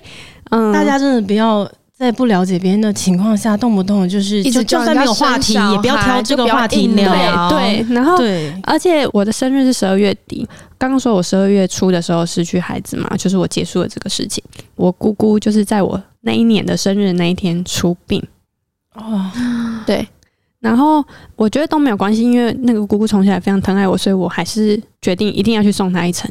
[0.51, 1.69] 嗯，大家真的不要。
[1.97, 7.49] 在不了解别人的情况下，动不动就是就就算没有话题，也不要挑这个话题聊。
[7.49, 10.45] 对，然后对，而且我的生日是十二月底，
[10.77, 14.43] 刚刚说我十二月初的时候失去孩子嘛，就是我结束了这个事情。
[14.75, 18.21] 我姑姑就是在我那一年的生日那一天出殡。
[18.95, 19.31] 哦，
[19.86, 20.05] 对，
[20.60, 21.01] 然后
[21.38, 26.29] 我觉得都没有关系，因为那个姑姑从小也非常疼爱我，所以我还是决定一定要去送她一程。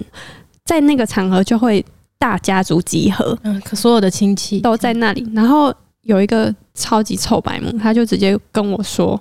[0.66, 1.82] 在那个场合就会。
[2.18, 5.26] 大家族集合，嗯，可所有的亲戚都在那里。
[5.34, 9.20] 然后有一个超级臭白目，他就直接跟我说：“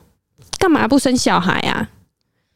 [0.57, 1.89] 干嘛不生小孩啊？”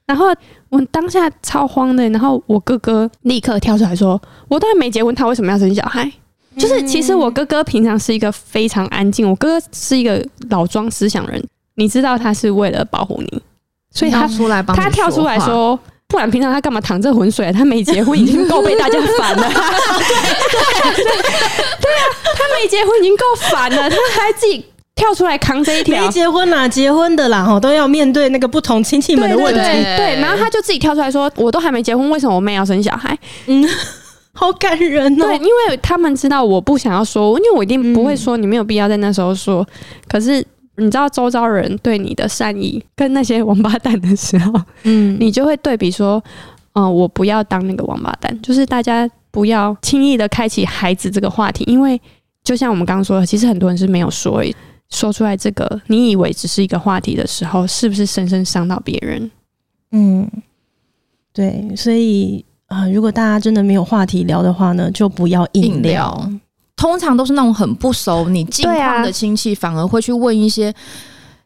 [0.08, 0.28] 然后
[0.70, 2.10] 我当下超慌的。
[2.10, 6.10] 然后我哥哥立刻跳出来说：“我都还没结婚，他为什么要生小孩？”
[6.58, 11.44] 就是其实我哥哥平常是一个非常安静，我哥哥是一个老庄思想人。
[11.76, 13.42] 你知道他是为了保护你，
[13.92, 15.78] 所以他出来帮他跳出来说。
[16.10, 17.52] 不然平常他干嘛淌这浑水？
[17.52, 19.44] 他没结婚已经够被大家烦了。
[19.50, 22.04] 对对对啊，
[22.36, 24.66] 他没结婚已经够烦了，他还自己
[24.96, 26.02] 跳出来扛这一条。
[26.02, 29.60] 没结婚啦，结婚的啦，哈，都要面对那个不同亲戚们的问题。
[29.60, 33.16] 对，然后他就自己跳出来说：“我都还没结婚，为什么我妹要生小孩？”
[33.48, 33.68] 嗯，
[34.32, 35.26] 好感人哦。
[35.28, 39.68] 对，因为他们知道我不想要说，因为我一定不会说，你没有必要在那时候说。
[40.08, 40.46] 可是。
[40.78, 46.24] 你知道周遭人对你的善意跟那些王八蛋的时候，嗯，你就会对比说，
[46.74, 52.00] 嗯、呃，我不要当那个王八蛋，就是大家不要轻易的开启孩子这个话题，因为
[52.44, 54.44] 就像我们刚刚说的，其实很多人是没有说，
[54.90, 59.32] 说出来这个你以为只是一个话题的时候，是不是深深伤到别人？
[59.92, 60.30] 嗯，
[61.34, 66.32] 对，所以啊、呃，如果大家真的没有话题聊的话呢，就不要硬聊。
[66.78, 70.74] 通常都是那种很不熟你近况的亲戚，反而会去问一些，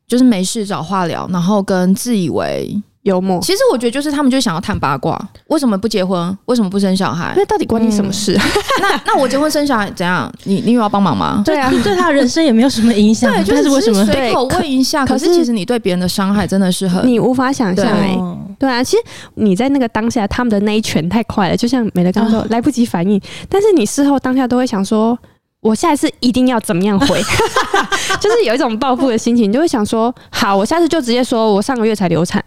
[0.06, 3.40] 就是没事找话聊，然后跟自以为幽默。
[3.42, 6.38] 其实我觉得就是他们就想要探八卦，为什么不结婚？
[6.46, 7.34] 为什么不生小孩？
[7.36, 8.36] 那到底关你什么事？
[8.38, 8.42] 嗯、
[8.82, 10.32] 那那我结婚生小孩怎样？
[10.46, 11.42] 你你有要帮忙吗？
[11.46, 13.32] 对啊，对他的人生也没有什么影响。
[13.34, 15.06] 对，就是为什么随口问一下？
[15.06, 17.86] 可是其实你对别人的伤害真的是很你无法想象。
[17.86, 18.18] 对，
[18.60, 19.04] 对啊，其实
[19.36, 23.22] 你在那个当下，他们的那一拳太快了，就像美乐刚刚说，来不及反应。
[23.50, 25.18] 但是你事后当下都会想说。
[25.62, 27.22] 我下一次一定要怎么样回？
[28.20, 32.44] 就是有一种报复的心情，你就会想说：好，我下次就直接说我上个月才流产，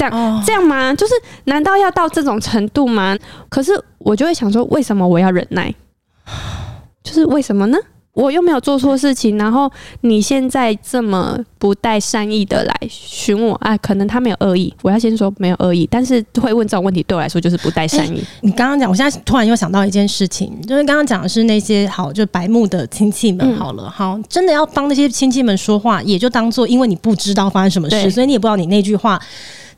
[0.00, 0.94] 这样这样吗？
[0.94, 1.12] 就是
[1.44, 3.14] 难道要到这种程度吗？
[3.50, 5.74] 可是我就会想说，为什么我要忍耐？
[7.02, 7.78] 就是为什么呢？
[8.12, 14.74] 我又没有做错事情，然后你现在这么不带善意的来询我，啊，可能他没有恶意。
[14.82, 18.18] 我要先说没有恶意，但是会问这种问题对我来说就是不带善意。
[18.18, 29.18] 欸、你刚刚讲，我现在突然又想到一件事情，就是刚刚讲的是那些好就白目的亲戚们，好了，嗯、好，真的要帮那些亲戚们说话，也就当做因为你不知道发生什么事，所以你也不知道你那句话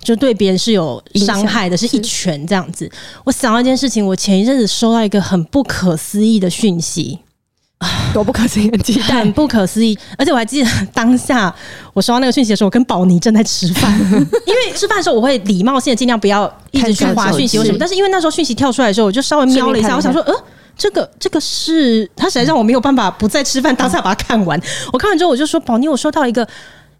[0.02, 2.90] 就对别人是有伤害的，是一拳这样子。
[3.24, 7.18] 我想到一件事情，我前一阵子收到一个很不可思议的讯息。
[8.14, 11.52] 多不可思议，很不可思议，而且我还记得当下
[11.92, 13.92] 我收到那个讯息的时候，我跟宝妮正在吃饭，
[14.46, 20.32] 因为吃饭的时候我会礼貌性的尽量不要一直去划讯息或什么，但是因为那时候讯息跳出来的时候，我就稍微瞄了一下，我想说，呃，
[20.78, 24.60] 这个这个是他实在让我没有办法不在吃饭当下把它看完。
[24.92, 26.46] 我看完之后，我就说，宝妮，我收到一个。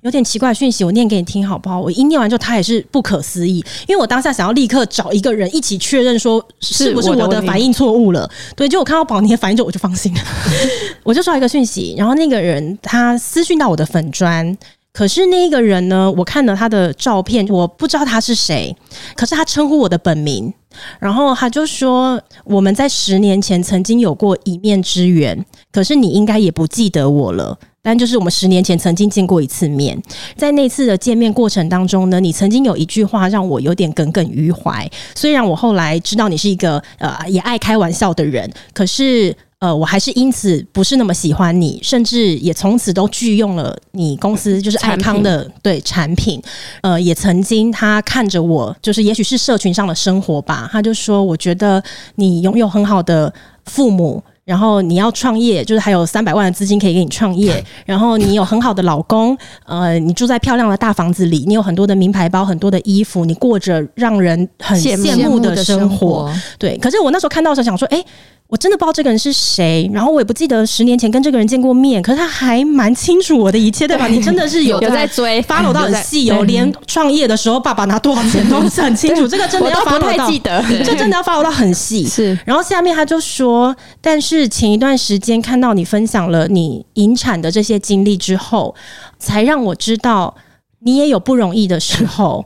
[0.02, 1.80] 有点奇怪的讯息，我念给你听好不好？
[1.80, 8.28] 我一念完之后，他也是不可思议，因为我当下想要立刻找一个人一起确认，说是不是我的反应错误了。
[8.56, 10.20] 对，就我看到宝妮的反应之后，我就放心了。
[11.04, 14.58] 我就收到一个讯息，然后那个人他私讯到我的粉砖，
[14.92, 18.76] 可是那个人呢，我看了他的照片，我不知道他是谁，
[19.14, 20.52] 可是他称呼我的本名，
[20.98, 27.56] 然后他就说我们在十年前曾经有过一面之缘，可是你应该也不记得我了。
[27.84, 30.00] 但就是我们十年前曾经见过一次面，
[30.36, 34.88] 在那次的见面过程当中呢，你曾经有一句话让我有点耿耿于怀。
[35.16, 46.40] 虽然我后来知道你是一个呃也爱开玩笑的人，可是呃我还是因此不是那么喜欢你，甚至也从此都拒用了你公司就是爱康的产对产品。
[46.82, 51.82] 呃，也曾经他看着我，就是也许是社群上的生活吧，他就说我觉得
[52.14, 54.22] 你拥有很好的父母。
[54.52, 59.34] 然后你要创业，就是还有三百万的资金可以给你创业，然后你有很好的老公，
[59.64, 66.30] 呃，你住在漂亮的大房子里，你有很多的名牌包，很多的衣服，你过着让人很羡慕的生活。
[66.58, 68.04] 对，可是我那时候看到的时候想说，哎。
[68.52, 74.06] 我真的不知道这个人是谁，然后我也不记得十年前跟这个人见过面，可是他还蛮清楚我的一切，对吧？
[74.08, 82.06] 你真的是有有在追， follow 到很细哦，连创业的时候爸爸拿多少钱都是很清楚， 这个真的要 follow 到，我太记得， 这真的要 follow 到很细。
[82.06, 88.74] 是，然后下面他就说，但是前一段时间看到你分享了你引产的这些经历之后，
[89.18, 90.34] 才让我知道
[90.80, 92.44] 你也有不容易的时候。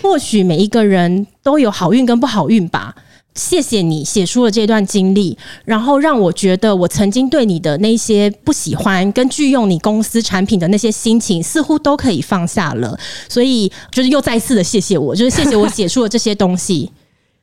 [0.00, 2.94] 或许每一个人都有好运跟不好运吧。
[3.34, 12.98] 谢谢你写出了这段经历，然后让我觉得我曾经对你的那些不喜欢跟拒用你公司产品的那些心情，似乎都可以放下了。
[13.28, 16.90] 所以就是又再次的谢谢我，就是谢谢我写出了这些东西。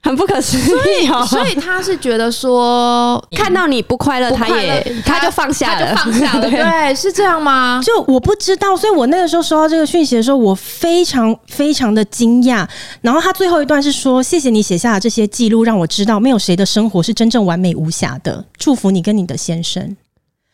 [0.02, 7.82] 很不可思议哦，所以他是觉得说看到你不快乐，他也他就放下了，他就放下了， 对，是这样吗？
[7.84, 12.68] 就我不知道，所以我那个时候收到这个讯息的时候，我非常非常的惊讶。
[13.02, 18.46] 然后他最后一段是说：“谢谢你写下的这些记录，让我知道没有谁的生活是真正完美无瑕的。
[18.58, 19.96] 祝福你跟你的先生。”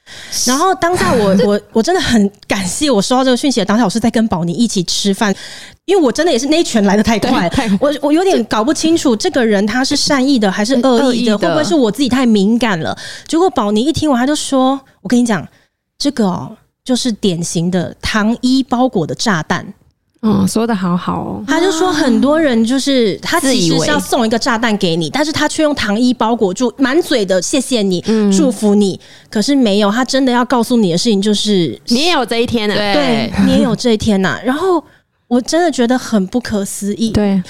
[0.45, 5.35] 然后当下我 我我真的很感谢我收到这个讯息的当下，我是在跟宝妮一起吃饭，
[5.85, 12.97] 因为我真的也是那一拳来的太快，我我有点搞不清楚这个人他是善意的还是恶意的，会不会是我自己太敏感了？
[13.27, 15.47] 结果宝妮一听完，他就说：“我跟你讲，
[15.97, 19.73] 这个哦，就是典型的糖衣包裹的炸弹。”
[20.27, 21.43] 嗯，说的好好哦。
[21.47, 28.03] 他就说很多人就是他其实是要送一个炸弹给你，但是他却用糖衣包裹住，满嘴的谢谢你，
[28.35, 34.39] 祝福你，可是没有，他真的要告诉你的事情就是你也有这一天呢，对，你也有这一天呐。
[34.43, 34.83] 然后
[35.27, 37.43] 我真的觉得很不可思议，对。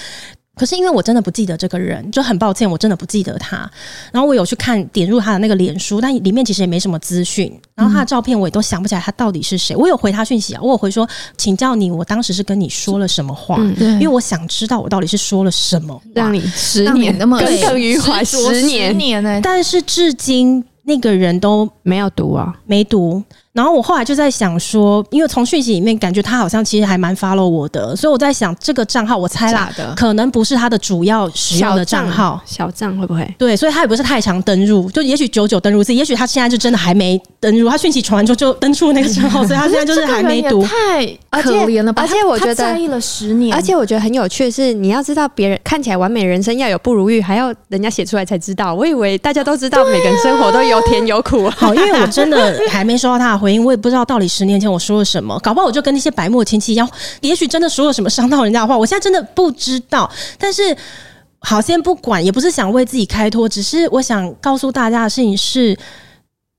[0.55, 3.69] 可是因为我真的不记得这个人，就很抱歉，我真的不记得他。
[4.11, 7.51] 然后我有去看点入他的那个脸书，但里面其实也没什么资讯。
[7.75, 9.75] 然后他的照片我也都想不起来他到底是谁。
[9.75, 13.57] 我有回他讯息啊，我有回说，请教你，我当时是跟你说了什么话？
[13.59, 19.39] 嗯、因为我想知道我到底是说了什么，让你十年那么耿耿于怀，十年年呢？
[19.43, 23.21] 但是至今那个人都没有读啊，没读。
[23.55, 33.35] 然后我后来就在想说，因为从讯息里面感觉他好像其实还蛮 follow 我的，所以我在想这个账号我猜啦，可能不是他的主要使用的账号，小账会不会？
[33.37, 40.61] 对，所以他也不是太常登入，就也许久久登入一次，也许他现在就真的还没登入，他讯息传完之后就登出那个 账号，所以他现在就是还没读。
[40.65, 42.01] 太可怜了吧？
[42.01, 48.73] 而且我觉得在意了十年，而且我觉得很有趣的是，你要知道别人看起来完美人生要有不如意，还要人家写出来才知道。
[48.73, 51.49] 我以为大家都知道，每个人生活都有甜有苦。
[51.49, 54.27] 好，因为我真的还没收到他的回应，我也不知道到底。
[54.27, 55.39] 十年前我说了什么？
[55.41, 56.89] 搞不好我就跟那些白目亲戚一样，
[57.21, 58.75] 也许真的说了什么伤到人家的话。
[58.75, 60.10] 我现在真的不知道。
[60.39, 60.75] 但是
[61.41, 65.77] 好，先不管，也不是想为自己开脱，只是我想告诉大家的事情是：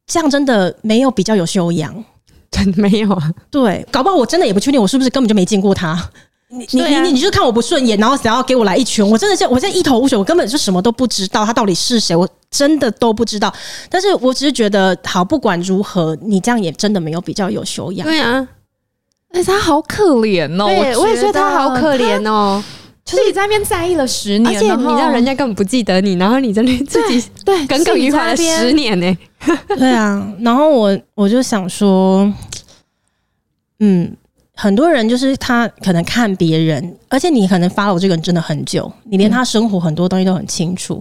[0.07, 2.05] 这样真的没有比较有修养，
[2.53, 3.33] 真的没有啊。
[3.51, 6.11] 对，搞不好我真的也不确定，我是不是根本就没见过他。
[6.48, 13.52] 你你你你就看我不顺眼，然后想要给我来一拳，我真的现我现在一头雾水，我根本就什么都不知道，他到底是谁，我真的都不知道。
[13.90, 18.06] 但是我只是觉得，好，不管如何，你这样也真的没有比较有修养。
[18.06, 18.46] 对啊，
[19.32, 22.62] 哎，他好可怜哦，对，我也觉得他好可怜哦，
[23.04, 29.18] 就是你在那边在意了十年，而且你让人家根本不记得你，然后你在那边自己对耿耿于怀了十年呢。
[29.76, 32.32] 对啊，然后我我就想说，
[33.80, 34.16] 嗯。
[34.59, 41.01] 很多人就是他可能看别人，而且你可能 follow 这个人真的很久，你连他生活很多东西都很清楚，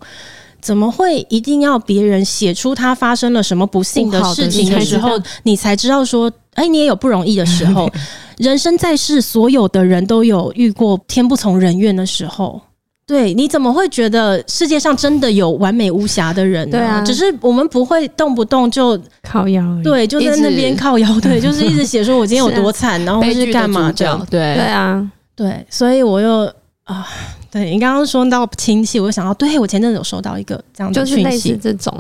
[0.60, 7.90] 怎么会一定要别人写出他发生了什么不幸的事情的时候，你才知道说，哎，你也有不容易的时候。
[8.38, 12.62] 人生在世，所有的人都有遇过天不从人愿的时候。
[13.08, 16.80] 对，你怎么会觉得世界上真的有完美无瑕的人呢？
[16.80, 24.28] 对啊，只是我们不会动不动就靠腰，对，就在那边靠腰，对，就是一直写说我今天有多 惨，然后是干嘛的？
[24.30, 26.52] 对，对啊，对，所以我又
[26.86, 27.08] 啊，
[27.52, 31.96] 对你刚刚说到亲戚，我就想到，对我前阵子有收到一个这样的讯息，就是类似这种，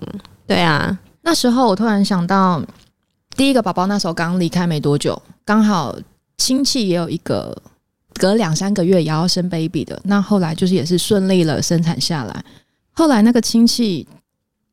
[0.48, 2.60] 对啊，那时候我突然想到，
[3.38, 5.96] 第一个宝宝那时候刚离开没多久，刚好
[6.38, 7.56] 亲戚也有一个。
[8.20, 12.44] 隔两三个月也要生 baby 的，那后来就是也是顺利了生产下来。
[12.92, 14.08] 后来那个亲戚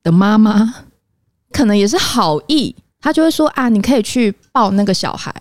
[0.03, 0.75] 的妈妈
[1.53, 5.35] 可能也是好意，她就会说啊，你可以去抱那个小孩，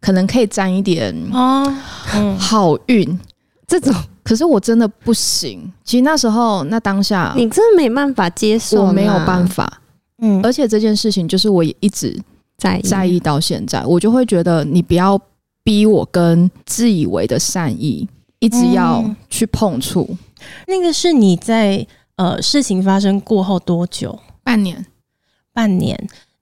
[0.00, 1.72] 可能可以沾一点哦，
[2.14, 3.18] 嗯，好运
[3.66, 3.94] 这种。
[4.22, 5.70] 可是我真的不行。
[5.84, 9.80] 其实那时候那当下，你真的没办法接受，我没有办法。
[10.22, 12.18] 嗯，而且这件事情就是我也一直
[12.56, 15.20] 在在意到现在，我就会觉得你不要。
[15.64, 18.06] 逼我跟自以为的善意
[18.38, 20.18] 一直要去碰触，嗯，
[20.68, 21.84] 那个是你在
[22.16, 24.20] 呃事情发生过后多久？
[24.44, 24.86] 半年，
[25.52, 25.98] 半年。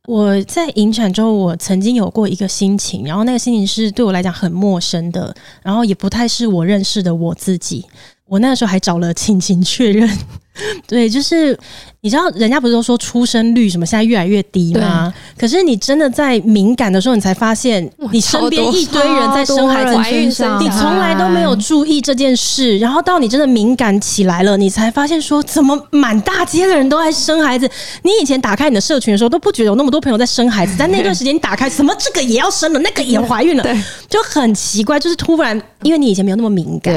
[0.09, 7.87] 我在引产之后，我曾经有过一个心情，然后那个心情是对我来讲很陌生的，然后也不太是我认识的我自己。
[8.27, 10.11] 我那个时候还找了亲情确认，
[10.86, 11.59] 对，就是。
[12.05, 15.14] 你知道人家不是都说出生率什么现在越来越低吗？
[15.38, 22.76] 可是你真的在敏感的时候，你才发现你身边一堆人在生孩子，怀孕生，你从来都没有注意这件事。
[22.78, 27.70] 然后到你真的敏感起来了，你才发现说，怎么满大街的人都在生孩子？
[28.03, 33.62] 你以前打开你的社群的时候都不觉得有那么多朋友在生孩子，但那段时间你打开，什么这个也要生了，那个也怀孕了，
[34.09, 34.98] 就很奇怪。
[34.98, 36.92] 就是突然，因为你以前没有那么敏感，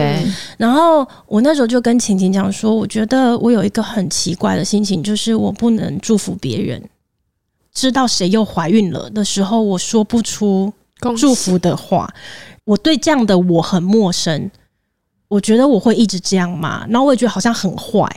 [0.57, 5.03] 然后我那时候就跟晴晴讲说，我觉得我有一个很奇怪的心情。
[5.03, 6.81] 就是我不能祝福别人，
[7.71, 10.73] 知道谁又怀孕了的时候，我说不出
[11.15, 12.11] 祝福的话。
[12.63, 14.49] 我对这样的我很陌生，
[15.27, 16.87] 我觉得我会一直这样吗？
[16.89, 18.09] 然后我也觉得好像很坏。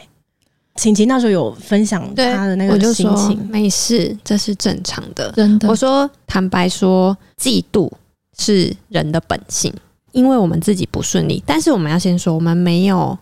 [0.76, 5.31] 晴晴那时候有分享她的那个心情，没事，这是正常的。
[5.33, 7.91] 真的，我说坦白说，嫉妒
[8.39, 9.70] 是人的本性，
[10.12, 13.18] 因为我们自己不顺利，但是我们要先说，我们没有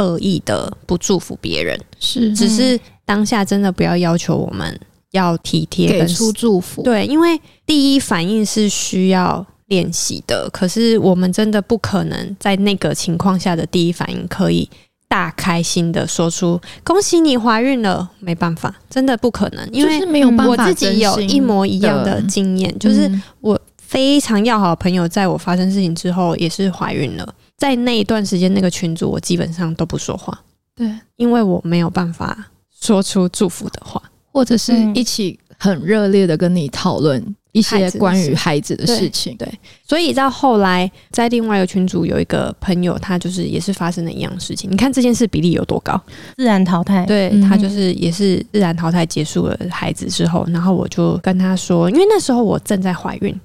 [0.00, 2.80] 恶意的不祝福别人，是只是。
[3.06, 4.80] 当下真的不要要求我们
[5.10, 6.80] 要体贴，给出祝福。
[6.80, 7.36] 对，因为
[7.66, 10.48] 第一反应是需要练习的。
[10.52, 14.70] 可是我们真的不可能在那个情况下的第一反应可以
[15.08, 19.68] 大开心的说出“恭喜你怀孕了”，没办法，真的不可能。
[19.72, 27.34] 因为没有办法，我自己有一模一样的经验，就是我非常要好的朋友，在我发生事情之后也是怀孕了。
[27.60, 30.36] 在那一段时间，那个群组我基本上都不说话，
[30.74, 32.48] 对，因为我没有办法。
[32.82, 34.02] 说出祝福的话，
[34.32, 39.36] 或者是一起很热烈的跟你讨论一些关于孩子的事情。
[39.36, 39.46] 对，
[39.86, 44.70] 所以到后来，在另外一个群组有一个朋友，他就是也是发生了一样事情。
[44.70, 46.00] 你看这件事比例有多高？
[46.36, 47.04] 自然淘汰。
[47.04, 53.38] 对，他就是也是自然淘汰结束了孩子之后，然后我就跟他说，因为那时候我正在怀孕，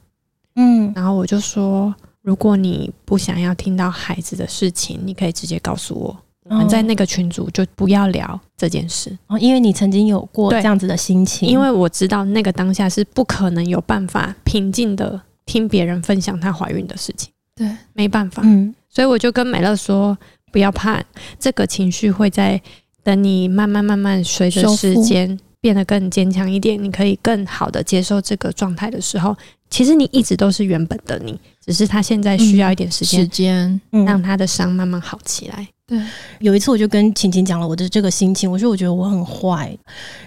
[0.55, 1.93] 嗯，然后我就说，
[2.25, 6.17] 如果你不想要听到孩子的事情，你可以直接告诉我。
[6.49, 11.47] 我们在那个群组就不要聊这件事哦，因为你曾经有过这样子的心情。
[11.47, 18.41] 因为我知道那个当下是不可能有办法平静的听别人分享她怀孕的事情，对，没办法。
[18.43, 20.17] 嗯，所以我就跟美乐说，
[20.51, 21.03] 不要怕，
[21.39, 22.59] 这个情绪会在
[23.03, 29.35] 等你慢慢慢慢随着时间变得更坚强一点，你可以更好的接受这个状态的时候，
[29.67, 35.67] 其实你一直都是原本的你，只是他现在需要一点时间，时间让他的伤慢慢好起来。
[35.87, 35.99] 对，
[36.39, 39.75] 有一次我就跟晴晴讲了我的这个心情，我说我觉得我很坏，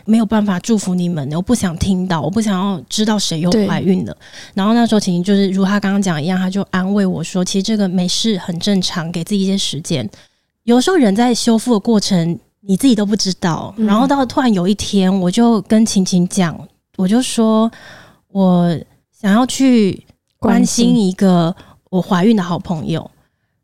[0.06, 4.16] 没有办法祝福你们，我不想听到，我不想要知道谁又怀孕了。
[4.54, 10.10] 然后那时候晴晴就是如她刚刚讲一样，她就安慰我说，其实这个没事，很正常，给自己一些时间。
[10.64, 12.36] 有时候人在修复的过程，
[12.68, 13.74] 你自己都不知道。
[13.78, 16.54] 然后到突然有一天，我就跟晴晴讲，
[16.98, 17.70] 我就说
[18.30, 18.78] 我
[19.18, 20.04] 想要去
[20.38, 21.54] 关心一个
[21.88, 23.10] 我怀孕的好朋友。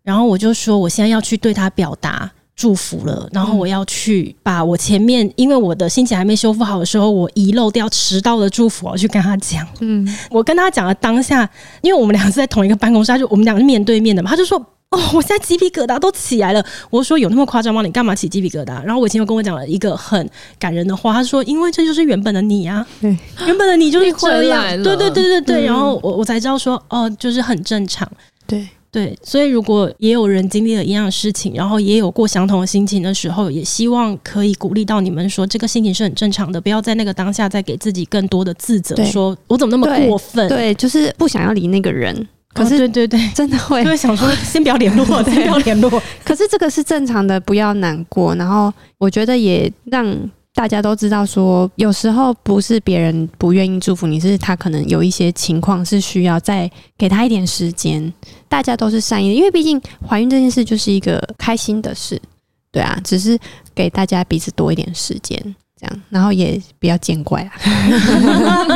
[0.02, 3.28] 然后我就说，我现在要去对他表达祝福了。
[3.30, 9.66] 然后我要去把我前面，因为我的心情还没修复好的时候，我遗漏掉迟到的祝福，我去跟他讲。
[9.80, 11.46] 嗯，我跟他讲了当下，
[11.82, 14.30] 因为我们俩是在同一个办公室，他就我们俩是面对面的嘛。
[14.30, 14.58] 他就说
[14.90, 17.82] ：“哦，我现在鸡皮疙瘩都起来了。”我说：“有那么夸张吗？
[17.82, 20.28] 你干嘛起鸡皮疙瘩？”然后我以前又跟我讲了一个很
[20.58, 23.16] 感人的话，他说：“因为这就是原本的你呀、对，
[23.46, 25.64] 原本的你就是这样。”对对对对对。
[25.64, 28.08] 然后我我才知道说，哦，就是很正常。
[28.46, 28.68] 对。
[28.94, 40.48] 对，所以如果也有人经历了一样的事情，然后也有过相同的心情的时候，也希望可以鼓励到你们说，这个心情是很正常的，不要在那个当下再给自己更多的自责，说我怎么那么过分？
[40.48, 42.24] 对，对，就是不想要理那个人。
[42.54, 46.02] 可是，哦、对对对，真的会，就会想说 先不要联络，先不要联络。
[46.24, 48.34] 可是这个是正常的，不要难过。
[48.36, 50.16] 然后我觉得也让。
[50.56, 58.14] 大家都知道，说有时候不是别人不愿意祝福你，是他可能有一些情况是需要再给他一点时间。
[58.48, 62.22] 大家都是善意的，因为毕竟怀孕这件事就是一个开心的事，
[62.70, 63.36] 对啊，只是
[63.74, 65.56] 给大家彼此多一点时间。
[66.10, 67.52] 然后也比较见怪啊，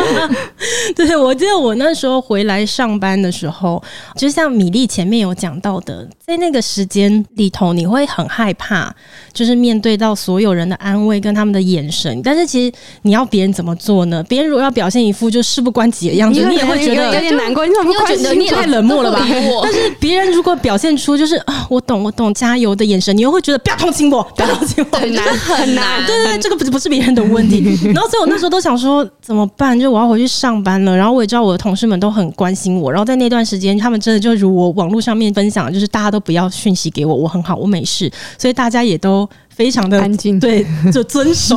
[0.94, 3.82] 对，我记得我那时候回来上班的时候，
[4.16, 8.94] 就像米粒前面有讲到的，在那个时间里头，你会很害怕，
[9.32, 12.20] 就是面对到所有人的安慰跟他们的眼神。
[12.22, 14.22] 但是其实你要别人怎么做呢？
[14.28, 17.66] 别人如果要表现一副就事不关己的样子，你也会觉得有点难过。
[17.66, 18.38] 你怎么不关心？
[18.38, 19.26] 你也太冷漠了吧？
[19.62, 26.04] 但是别人如果表现出就是啊，我懂，我懂，加油的眼神，你又会觉得不要同情我，不要同情我，很难，很难。
[26.06, 26.97] 对对对，这个不是不是别。
[26.98, 27.60] 别人的问题，
[27.94, 29.78] 然后所以我那时候都想说怎么办？
[29.78, 41.56] 就我要回去上班了，然后我也知道我的同事们都很关心我，然后在那段时间，他们真的就如我网络上面分享，就是大家都不要讯息给我，我很好，我没事，所以大家也都非常的安静，对，就遵守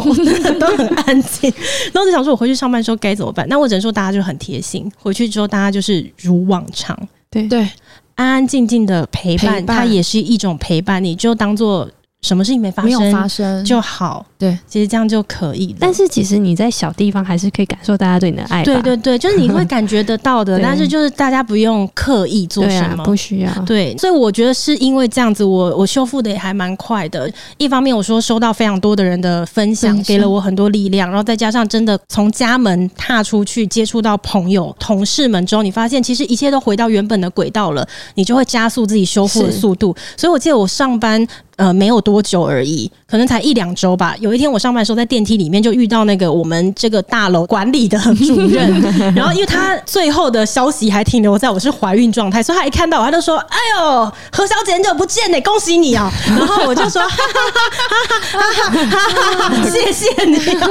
[0.60, 1.52] 都很安静。
[1.92, 3.48] 然后就想说，我回去上班的时候该怎么办？
[3.50, 4.92] 那我只能说，大家就很贴心。
[4.96, 6.96] 回去之后，大家就是如往常，
[7.32, 7.68] 对对，
[8.14, 11.04] 安安静静的陪伴，陪伴它也是一种陪伴。
[11.04, 11.90] 你就当做。
[12.22, 14.24] 什么事情没发生，没有发生就好。
[14.38, 15.78] 对，其实这样就可以了。
[15.80, 18.64] 但是其实你在小地方还是可以感受大家对你的爱。
[18.64, 20.60] 对对对，就是你会感觉得到的。
[20.62, 23.52] 但是就是大家不用刻意做什么，啊、不需要。
[23.66, 27.32] 对，所以我觉得是因为这样子，我我修复的也还蛮快的。
[27.58, 39.96] 一方面我说收到非常多的人的分享，给了我很多力量，然后再加上真的从家门踏出去接触到朋友、同事们之后，你发现其实一切都回到原本的轨道了，你就会加速自己修复的速度。
[40.16, 41.28] 所以我记得我上班。
[41.58, 44.16] 呃，没有多久而已，可能才一两周吧。
[44.20, 48.82] 有一天我上班的时候，在电梯里面就遇到那个我们这个大楼管理的主任，
[49.14, 60.68] 然后因为他最后的消息还停留在我是怀孕状态，所以他一看到我，他就说：“哎呦，何小姐很久不见呢，恭喜你啊！” 然后我就说：“哈哈哈哈哈哈，谢谢你啊。”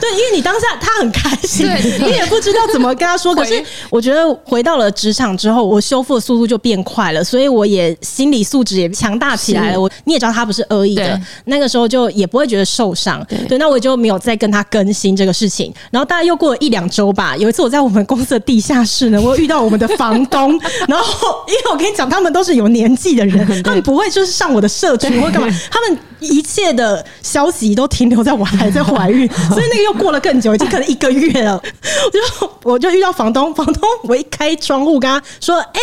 [0.00, 1.66] 对，因为你当下他很开心，
[2.00, 3.34] 你也不知道怎么跟他说。
[3.34, 9.80] 可是我觉得回到了职场之后，我修复的速度就变快了，所以我也心理素质也强大起来了。
[9.80, 10.32] 我你也知道。
[10.32, 13.24] 他不是恶意的，那个时候就也不会觉得受伤。
[13.48, 15.72] 对，那我就没有再跟他更新这个事情。
[15.90, 20.58] 然后大概又过了一两周吧，有一次我在我们公司的地下室呢，我遇到我们的房东。
[20.86, 31.60] 然后因为我跟你讲，他们都是有年纪的人， 他们不会就是上我的社群或干嘛，他们一切的消息都停留在我还在怀孕， 所以那个又过了更久，已经可能一个月了。
[32.04, 35.80] 我就我就遇到房东，房东我一开窗户跟他说：“哎，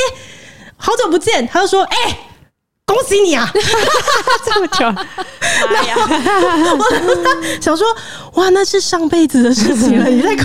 [0.77, 2.17] 好久不见。”他就说：“哎。”
[2.85, 3.51] 恭喜你啊！
[4.45, 7.85] 这么久，哎呀，我 想说，
[8.33, 10.07] 哇，那是上辈子的事情了。
[10.07, 10.35] 你在，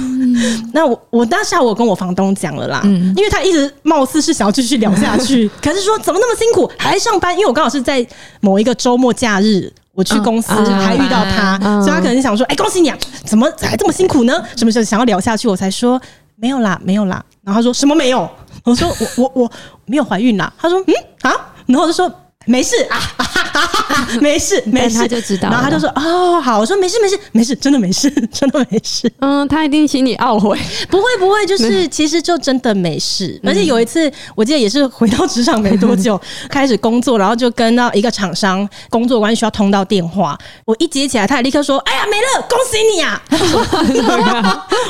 [0.73, 7.35] 那我我当下我跟我房东讲了啦，因为他一直貌似是想要继续聊下去， 可是说怎么那么辛苦还上班？
[7.35, 8.05] 因为我刚好是在
[8.41, 14.43] 某一个周末假日，我去公司还遇到他，所以他可能想说，哎，恭喜你啊，怎么还这么辛苦呢？
[14.57, 15.47] 什么时候想要聊下去？
[15.47, 16.01] 我才说
[16.37, 17.23] 没有啦，没有啦。
[17.45, 18.29] 然后他说什么没有？
[18.65, 19.53] 我说我我我
[19.85, 20.51] 没有怀孕啦。
[20.59, 21.33] 他说嗯啊，
[21.67, 22.11] 然后我就说。
[22.47, 25.51] 没事啊，哈哈哈，没事没事， 他就知道。
[25.51, 30.59] 然后他就说：“哦，好。”我说：“没事没事没事，真的没事， 真的没事。”嗯，他一定心里懊悔。
[30.89, 33.39] 不会不会，就是其实就真的没事。
[33.45, 36.19] 而且有一次，我记得也是回到职场没多久，
[36.49, 40.37] 开始工作，然后就跟到一个厂商工作关系需要通到电话。
[40.65, 43.23] 我一接起来，他也立刻说：“哎呀，美乐，恭喜你啊！”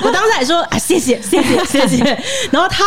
[0.05, 2.85] 我当时还说：“啊，谢谢谢谢谢谢。”然后他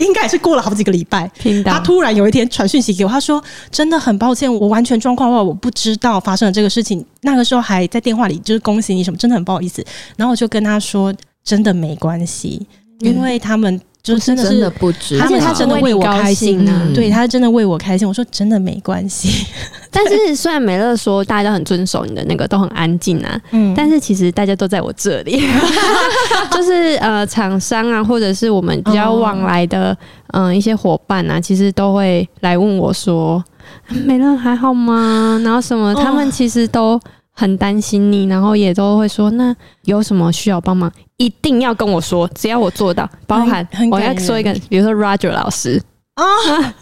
[0.00, 1.30] 应该也是过了好几个礼拜，
[1.64, 3.42] 他突然有一天传讯息给我，他说
[3.72, 7.04] ：“真。”真的很抱歉，我完全状况外，我不知道发生了这个事情。
[7.20, 9.84] 那个时候还在电话里，就是恭喜你什么，真的很不好意思。
[10.16, 11.14] 然后我就跟他说，
[11.44, 12.66] 真的没关系，
[12.98, 13.80] 因为他们。
[14.02, 16.94] 就真的是，真的不知，他们他真的为我开心呢、啊嗯。
[16.94, 18.06] 对，他是真的为我开心。
[18.06, 19.44] 我说真的没关系。
[19.90, 25.42] 但是虽然美乐说大家都很遵守你的那个，都很安静啊，嗯，但是其实大家都在我这里，
[26.54, 29.90] 就是呃，厂商啊，或者是我们比较往来的
[30.28, 33.44] 嗯、呃、一些伙伴啊，其实都会来问我说，
[33.88, 35.40] 美乐还好吗？
[35.44, 37.00] 然后什么，他们其实都。
[37.38, 43.06] 很担心你，然后也都会说，那有什么需要帮忙，一定要跟我说，只要我做到。
[43.26, 45.78] 包含我要说一个，比如说 Roger 老师
[46.14, 46.24] 啊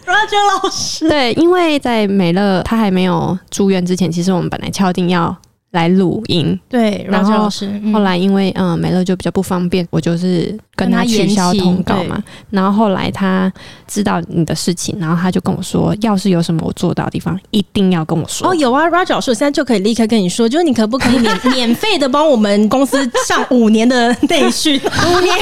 [0.05, 5.35] ，Roger 老师，对，因为在美乐他还没有住院之前，其实我们本来敲定要。
[5.75, 7.49] 来录音，对，然后
[7.91, 12.23] 后来因为嗯美乐就比较不方便，我就是跟他取消通告嘛。
[12.49, 13.51] 然后后来他
[13.85, 18.47] 知道你的事情，然后他就跟我说，要是有什么我做到的地方，一定要跟我说。
[18.49, 22.97] 哦，有啊，Roger 老师，我现在就可以立刻跟你说，就是你可不可以免 免费的帮我们公司
[23.27, 24.79] 上五年的内训？
[24.79, 25.35] 五年，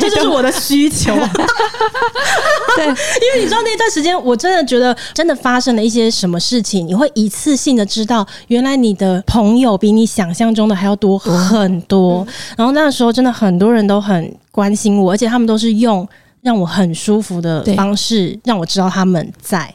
[0.00, 1.14] 这就是我的需求。
[2.74, 2.92] 对，因
[3.34, 9.75] 为你知道那段时间，我真的觉得真的发生了一些什么事情，你会一次性的知道，原来你的朋友。
[9.76, 16.06] 比你想象中的还要多很多，然后那时候真的很多人都很关心我，而且他们都是用
[16.42, 19.74] 让我很舒服的方式让我知道他们在。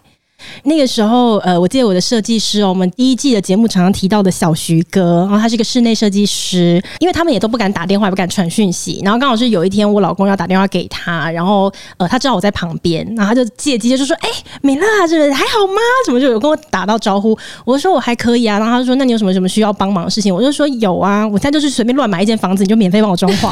[0.64, 15.82] 那个时候，呃，我记得我的设计师哦，我们第一季的节目常常提到的小徐哥，然后他是一个室内设计师，因为他们也都不敢打电话，也不敢传讯息，然后刚好是有一天我老公要打电话给他，然后呃，他知道我在旁边，然后他就借机就说：“哎、欸，美乐啊，这还好吗？
[16.06, 23.52] 怎么就有跟我打到招呼？”我说：“我还可以啊。”然后他就说：“那你有什么什么需要帮忙的事情？”我就说：“有啊，我现在就是随便乱买一间房子，你就免费帮我装潢。”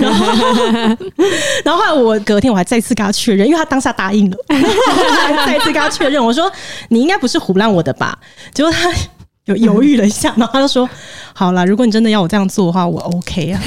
[0.00, 0.26] 然后，
[1.64, 4.36] 然后后来我隔天我还再次跟他确认，因为他当下答应了，
[5.46, 6.23] 再次跟他确认。
[6.24, 6.50] 我说
[6.90, 8.18] ：“你应该不是唬烂我的吧？”
[8.54, 8.90] 结果他
[9.46, 10.88] 有犹豫了一下，然后他就说
[11.34, 13.60] ：“好了，如果你真的要我这样做的话，我 OK 啊。”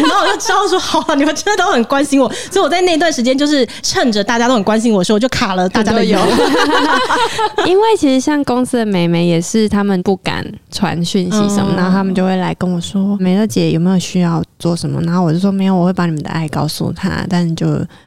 [0.00, 6.16] 然后我就知道说：“好啊，你们真的都很关心我。”所以我在那段时间就是趁着大家都很关心我的时候，我就卡了大家的油。
[7.66, 17.66] 因为其实像公司的美眉也是，他们不敢传讯息什么，嗯、然后他们就会来跟我说：“美乐姐有没有需要做什么？”然后我就说：“没有，我会把你们的爱告诉他。”但就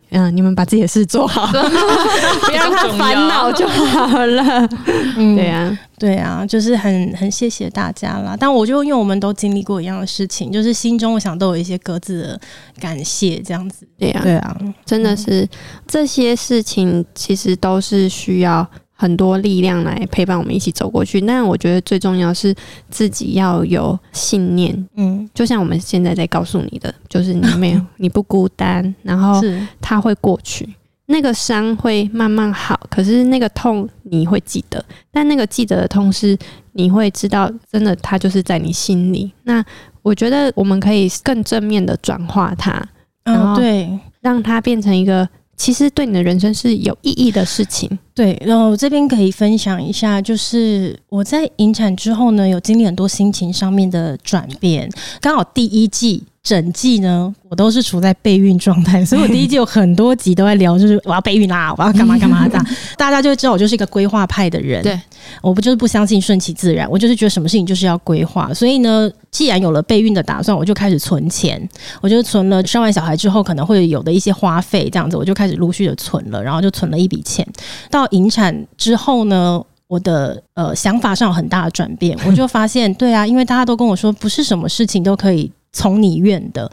[0.10, 1.50] 嗯，你们把自己的事做好，
[2.50, 4.68] 别让他烦恼就好了。
[5.16, 5.80] 嗯，对呀、啊。
[5.98, 8.36] 对啊，就是很很谢谢大家啦。
[8.38, 12.42] 但我就因为我们都经历过一样的事情，就是心中我想都有一些各自的
[12.80, 13.88] 感谢，这样子。
[14.00, 15.50] 对啊，对啊，真的是、嗯、
[15.88, 18.68] 这些事情，其实都是需要
[19.02, 21.22] 很多力量来陪伴我们一起走过去。
[21.22, 22.54] 那我觉得最重要是
[22.88, 24.88] 自己要有信念。
[24.96, 29.42] 嗯，就像我们现在在告诉你的，就是你没有， 你不孤单，然后
[29.82, 30.70] 它会过去。
[31.08, 36.38] 那个伤会慢慢好，可是那个痛你会记得，但那个记得的痛是
[36.74, 39.32] 你会知道，真的它就是在你心里。
[39.46, 39.66] 那
[40.04, 42.80] 我觉得我们可以更正面的转化它，
[43.24, 43.90] 然后对，
[44.22, 45.28] 让它变成一个
[45.62, 47.88] 其实对你的人生是有意义的事情。
[48.16, 54.90] 对，然后这边可以分享一下，就是我在引产之后呢，有经历很多心情上面的转变，
[55.22, 56.24] 刚好第一季。
[56.44, 62.60] 整季呢，我都是处在备孕状态，所以我第一季有很多集都在聊，就是我要备孕啦，我要干嘛干嘛的，
[62.98, 64.82] 大家就会知道我就是一个规划派的人。
[64.82, 65.00] 对，
[65.40, 68.52] 我不就是不相信顺其自然，我就是觉得什么事情就是要规划。
[68.52, 71.62] 所以呢，既然有了备孕的打算，我就开始存钱，
[72.02, 77.48] 我就存了生完小孩之后可能会有的一些花费，这样子我就开始陆续的存了，然后就存了一笔钱。
[77.92, 85.52] 到引产之后呢，我的呃想法上有很大的转变，我就发现，对啊，因为大家都跟我说，不是什么事情都可以。
[85.74, 86.70] 从你愿的，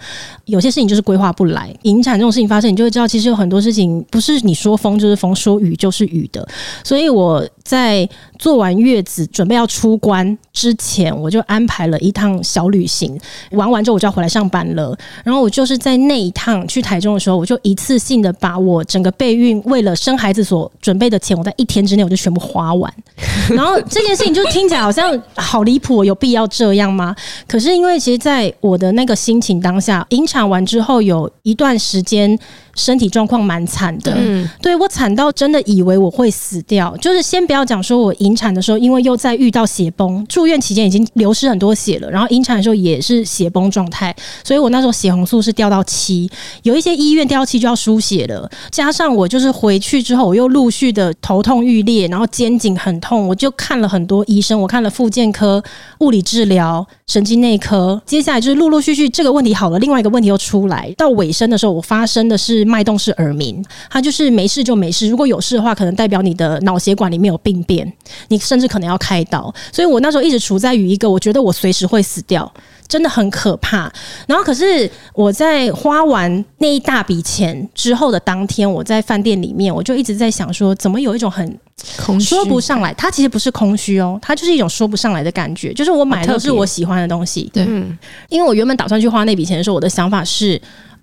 [0.46, 1.72] 有些事情就是规划不来。
[1.82, 6.46] 引产这种事情发生，你就会知道，其实有很多事情不是你说风就是风，说雨就是雨的。
[6.82, 8.08] 所以我在
[8.38, 13.20] 做完月子，准备要出关之前，我就安排了一趟小旅行。
[13.50, 14.96] 玩完之后，我就要回来上班了。
[15.22, 22.90] 然后我就是在那一趟去台中的时候，我就一次性的把我整个备孕为了生孩子所准备的钱，我在一天之内我就全部花完。
[23.54, 27.14] 然后这件事情就听起来好像好离谱，有必要这样吗？
[27.46, 32.38] 可是因为其实，在我的那个心情当下，引产完之后有一段时间。
[32.78, 36.96] 身体状况蛮惨的，嗯，对，我惨到真的以为我会死掉。
[36.98, 44.14] 就是先不要讲说我引产的时候，因为又在遇到血崩，住院期间已经流失很多血了，然后引产的时候也是血崩状态，
[44.44, 46.30] 所以我那时候血红素是掉到七，
[46.62, 48.48] 有一些医院掉到七就要输血了。
[48.70, 55.60] 加上我就是回去之后，我又陆续的头痛欲裂，然后肩颈很痛，我就看了很多医生，我看了复健科、
[55.98, 62.67] 物理治疗、神经内科，接下来就是陆陆续续这个问题好了，另外一个问题又出来，到尾声的时候，我发生的是。
[62.68, 67.90] 脉动式耳鸣，它就是没事就没事，如果有事的话，可能代表你的脑血管里面有病变，
[68.28, 69.52] 你甚至可能要开刀。
[69.72, 72.52] 所以我那时候一直处在于一个，我觉得我随时会死掉，
[72.86, 73.90] 真的很可怕。
[74.26, 81.58] 然后可是我在花完那一大笔钱之后的当天，我在饭店里面，我就一直在想说，怎么有一种很
[82.04, 87.50] 空虚，说不上来，它其实不是空虚哦，它就是一种说不上来的感觉，就是我买的都是我喜欢的东西。
[87.52, 87.96] 对，嗯，
[88.28, 90.60] 因为我原本打算去花那笔钱的时候，我的想法是。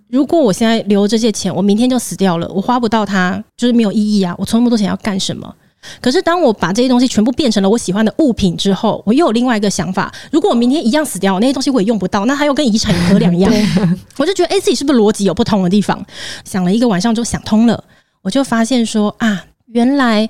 [0.10, 4.36] 如果我现在留这些钱，我明天就死掉了，我花不到它，就是没有意义啊！
[4.38, 5.54] 我存那么多钱要干什么？
[6.02, 13.52] 可是当我把这些东西全部变成了我喜欢的物品之后，我又有另外一个想法：如果我明天一样死掉，那些东西我也用不到，那它又跟遗产有何两样？
[14.18, 16.04] 我就觉得，哎，自己是不是逻辑有不同的地方？
[16.44, 17.84] 想了一个晚上就想通了，
[18.22, 20.30] 我就发现说啊，原来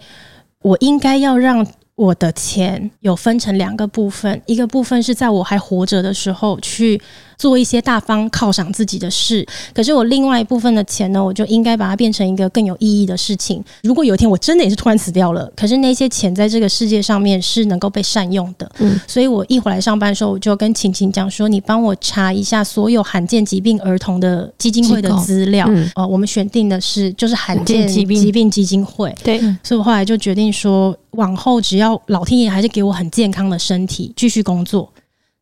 [0.61, 1.65] 我应该要让
[1.95, 7.01] 我的钱有分成两个部分，一个部分是在我还活着的时候去。
[7.37, 13.63] 做一些大方犒赏自己的事，可是我另外一部分的钱呢，我就应该把它变成一个更有意义的事情。
[13.83, 18.69] 如果有一天我真的也是突然死掉了，可是那些钱在这个世界上面是能够被善用的。
[18.79, 29.13] 嗯，所以我一回来上班的时候，我就跟晴晴讲说：“你帮我查一下所有罕见疾病儿童的基金会的资料。”嗯，哦，我们选定的是就是罕见疾病疾病基金会。
[29.23, 34.91] 对，所以我后来就决定说，往后只要老天爷还是给我很健康的身体，继续工作，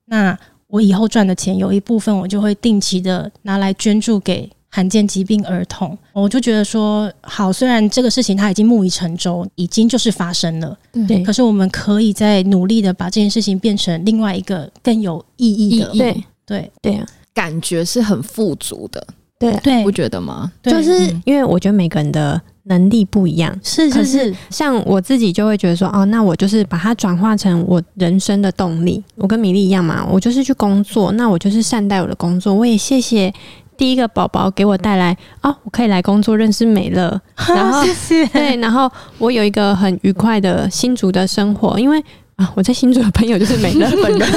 [0.06, 0.38] 那。
[0.74, 5.95] 我以后赚的钱有一部分，我就会定期的拿来捐助给罕见疾病儿童。
[6.13, 10.76] 我就觉得说，好，虽然这个事情它已经木已成舟，已经就是发生了，
[11.07, 16.71] 对，可是我们可以再努力的把这件事情变成另外一个更有意义的，对对。
[16.82, 17.05] 对啊，
[17.36, 19.05] 感觉是很富足的，
[19.52, 20.52] 对对，不觉得吗？
[20.64, 22.41] 就是因为我觉得每个人的。
[22.66, 29.04] 能力不一样，是，是，是，像我自己就会觉得说，哦，那我就是把它转化成我人生的动力。
[29.18, 32.54] 我跟米粒一样嘛，我就是去工作，那我就是善待我的工作。
[32.54, 33.34] 我也谢谢
[33.76, 37.22] 第一个宝宝给我带来，哦，我可以来工作认识美乐，
[37.54, 42.02] 然后谢谢，对，然后我有一个很愉快的新竹的生活，因为
[42.36, 44.30] 啊，我在新竹的朋友就是美乐本人，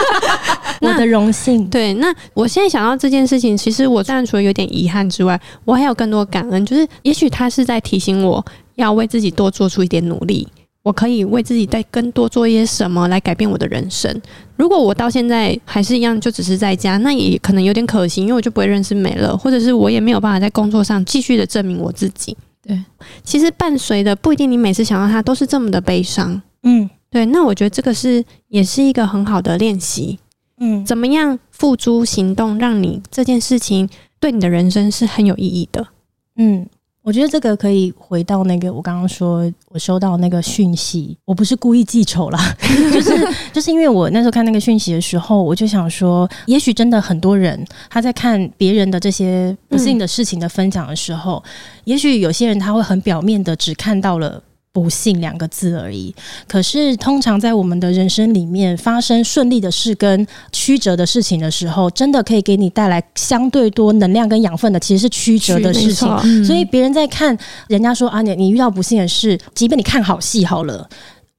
[0.80, 1.68] 我的荣幸。
[1.68, 8.44] 对，那我现在想到这件事情，其实我当然除了有点遗憾之外，我还有更多感恩，就是也许他是在提醒我
[8.76, 10.48] 要为自己多做出一点努力，
[10.82, 14.22] 我可以为自己再更多做一些什么来改变我的人生。
[14.56, 22.34] 如果我到现在还是一样，就只是在家，那也可能有点可惜，因为我就不会认识美乐，或者是我也没有办法在工作上继续的证明我自己。
[22.66, 22.82] 对，
[23.22, 26.40] 其实伴随的不一定你每次想到他都是这么的悲伤。
[26.62, 26.88] 嗯。
[27.14, 30.18] 对，那我觉得这个是也是一个很好的练习，
[30.58, 33.88] 嗯，怎么样付诸行动，让你这件事情
[34.18, 35.86] 对你的人生是很有意义的，
[36.34, 36.66] 嗯，
[37.02, 42.56] 我觉得这个可以回到那个我刚刚说我收到那个讯息，我不是故意记仇啦，
[42.92, 51.50] 就是就是因为我那时候看那个讯息的时候，我就想说，也许真的很多人他在看别人的这些不幸的事情的分享的时候，嗯，
[51.84, 54.42] 也许有些人他会很表面的只看到了。
[54.74, 56.12] 不幸两个字而已。
[56.48, 66.08] 可是，通常在我们的人生里面，发生顺利的事跟曲折的事情的时候，真的可以给你带来相对多能量跟养分的，其实是曲折的事情。
[66.24, 70.88] 嗯、所以，别人在看人家说啊，你你遇到不幸的事，即便你看好戏好了，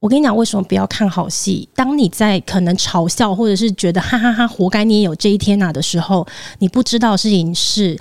[0.00, 1.68] 我跟你讲，为什么不要看好戏？
[1.74, 6.26] 当你在可能嘲笑或者是觉得哈哈哈，活该你也有这一天呐、啊、的时候，
[6.60, 7.98] 你不知道的事情是，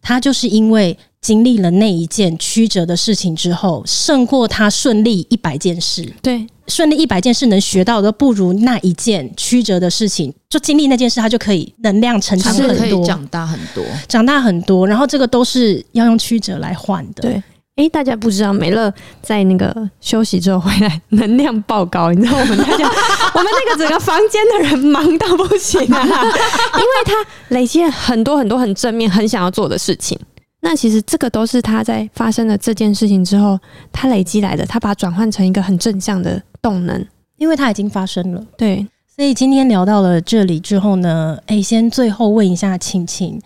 [0.00, 0.96] 他就是因为。
[1.20, 6.08] 经历了那一件曲折的事情之后，胜过他顺利一百件事。
[6.22, 10.32] 对，顺利一百件事能学到的，不如那一件曲折的事情。
[10.48, 14.86] 就经历那件事，他就可以能量成长很多，长大很多，长大很多。
[14.86, 17.22] 然后这个都是要用曲折来换的。
[17.22, 17.32] 对，
[17.76, 18.90] 哎、欸，大家不知道，美乐
[19.20, 22.12] 在那个休息之后回来，能量爆高。
[22.12, 22.88] 你知道，我们大家，
[23.34, 27.12] 我们那个整个房间的人忙到不行啊，因为他
[27.48, 30.18] 累积了很多很多很正面、很想要做的事情。
[30.60, 33.58] 那其实这个都是他在发生了这件事情之后，
[33.92, 37.06] 他累积来的，他把它转换成一个很正向的动能，
[37.36, 38.44] 因为它已经发生了。
[38.56, 43.40] 对，所以今天聊到了这里之后呢，哎，先最后问一下晴晴，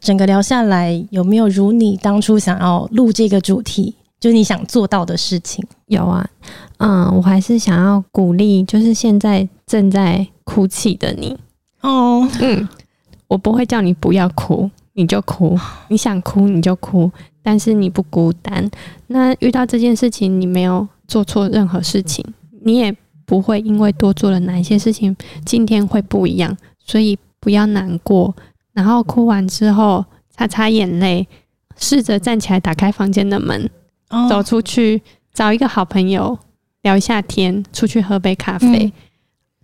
[0.00, 5.62] 整个聊下来有没有如你当初想要录这个主题，就是你想做到的事情？
[5.88, 6.26] 有啊，
[6.78, 11.36] 嗯，我还是想要鼓励，就是现在正在哭泣的你
[11.82, 12.66] 哦，嗯，
[13.28, 14.70] 我不会叫你不要哭。
[14.94, 17.10] 你就哭，你想哭你就哭，
[17.42, 18.68] 但是你不孤单。
[19.08, 22.24] 那遇到这件事情，你没有做错任何事情，
[22.62, 25.14] 你也不会因为多做了哪一些事情，
[25.44, 26.56] 今天会不一样。
[26.86, 28.34] 所以不要难过，
[28.72, 31.26] 然后哭完之后擦擦眼泪，
[31.76, 33.70] 试着站起来，打开房间的门，
[34.28, 36.38] 走出去找一个好朋友
[36.82, 38.92] 聊一下天，出去喝杯咖啡，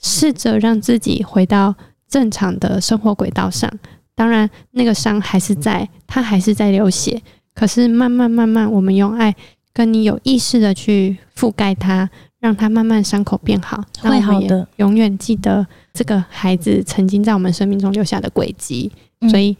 [0.00, 1.74] 试着让自己回到
[2.08, 3.70] 正常的生活轨道上。
[4.20, 7.18] 当然，那个伤还是在，它还是在流血。
[7.54, 9.34] 可是慢慢慢慢，我们用爱
[9.72, 12.06] 跟你有意识的去覆盖它，
[12.38, 13.82] 让它慢慢伤口变好。
[14.02, 18.92] 会好的，永远记得这个孩子曾经在我们生命中留下的轨迹。
[19.30, 19.56] 所以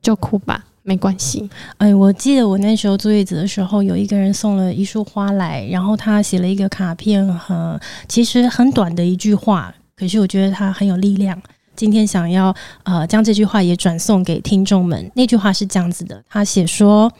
[0.00, 1.50] 就哭吧，没关系。
[1.78, 11.42] 哎，我记得我那时候坐月子的时候，有一个人送了一束花来，然后他写了一个卡片，和其实很短的一句话，可是我觉得他很有力量。
[11.76, 15.10] 今天想要呃将这句话也转送给听众们。
[15.14, 17.12] 那句话是这样子的，他写说：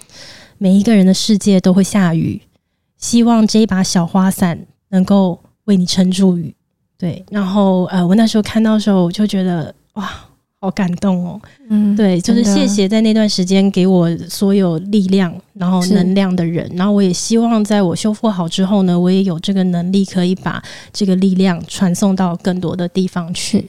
[0.58, 2.40] 每一个人的世界都会下雨，
[2.96, 6.54] 希望这一把小花伞能够为你撑住雨。
[6.98, 10.10] 对，然后呃，我那时候看到的时候，我就觉得哇，
[10.58, 11.40] 好感动哦。
[11.68, 23.68] 嗯，对，就是谢谢在那段时间给我所有力量然后能量的人，然后我也希望在我修复好之后呢，我也有这个能力可以把这个力量传送到更多的地方去。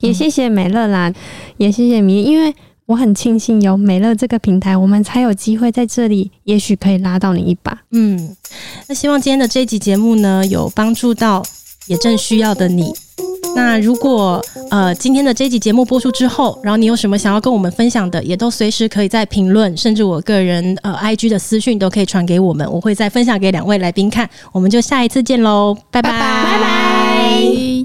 [0.00, 1.12] 也谢谢美乐啦，
[1.56, 2.54] 也谢谢米，因为
[2.86, 7.76] 我很庆幸有美乐这个平台，我们才有机会在这里，也许可以拉到你一把。
[7.92, 8.36] 嗯，
[8.88, 11.42] 那希望今天的这集节目呢，有帮助到
[11.86, 12.92] 也正需要的你。
[13.54, 24.28] 那如果呃今天的这集节目播出之后，然后你有什么想要跟我们分享的，也都随时可以在评论，甚至我个人呃 IG 的私讯都可以传给我们，我会再分享给两位来宾看。
[24.52, 27.76] 我们就下一次见喽，拜拜拜拜。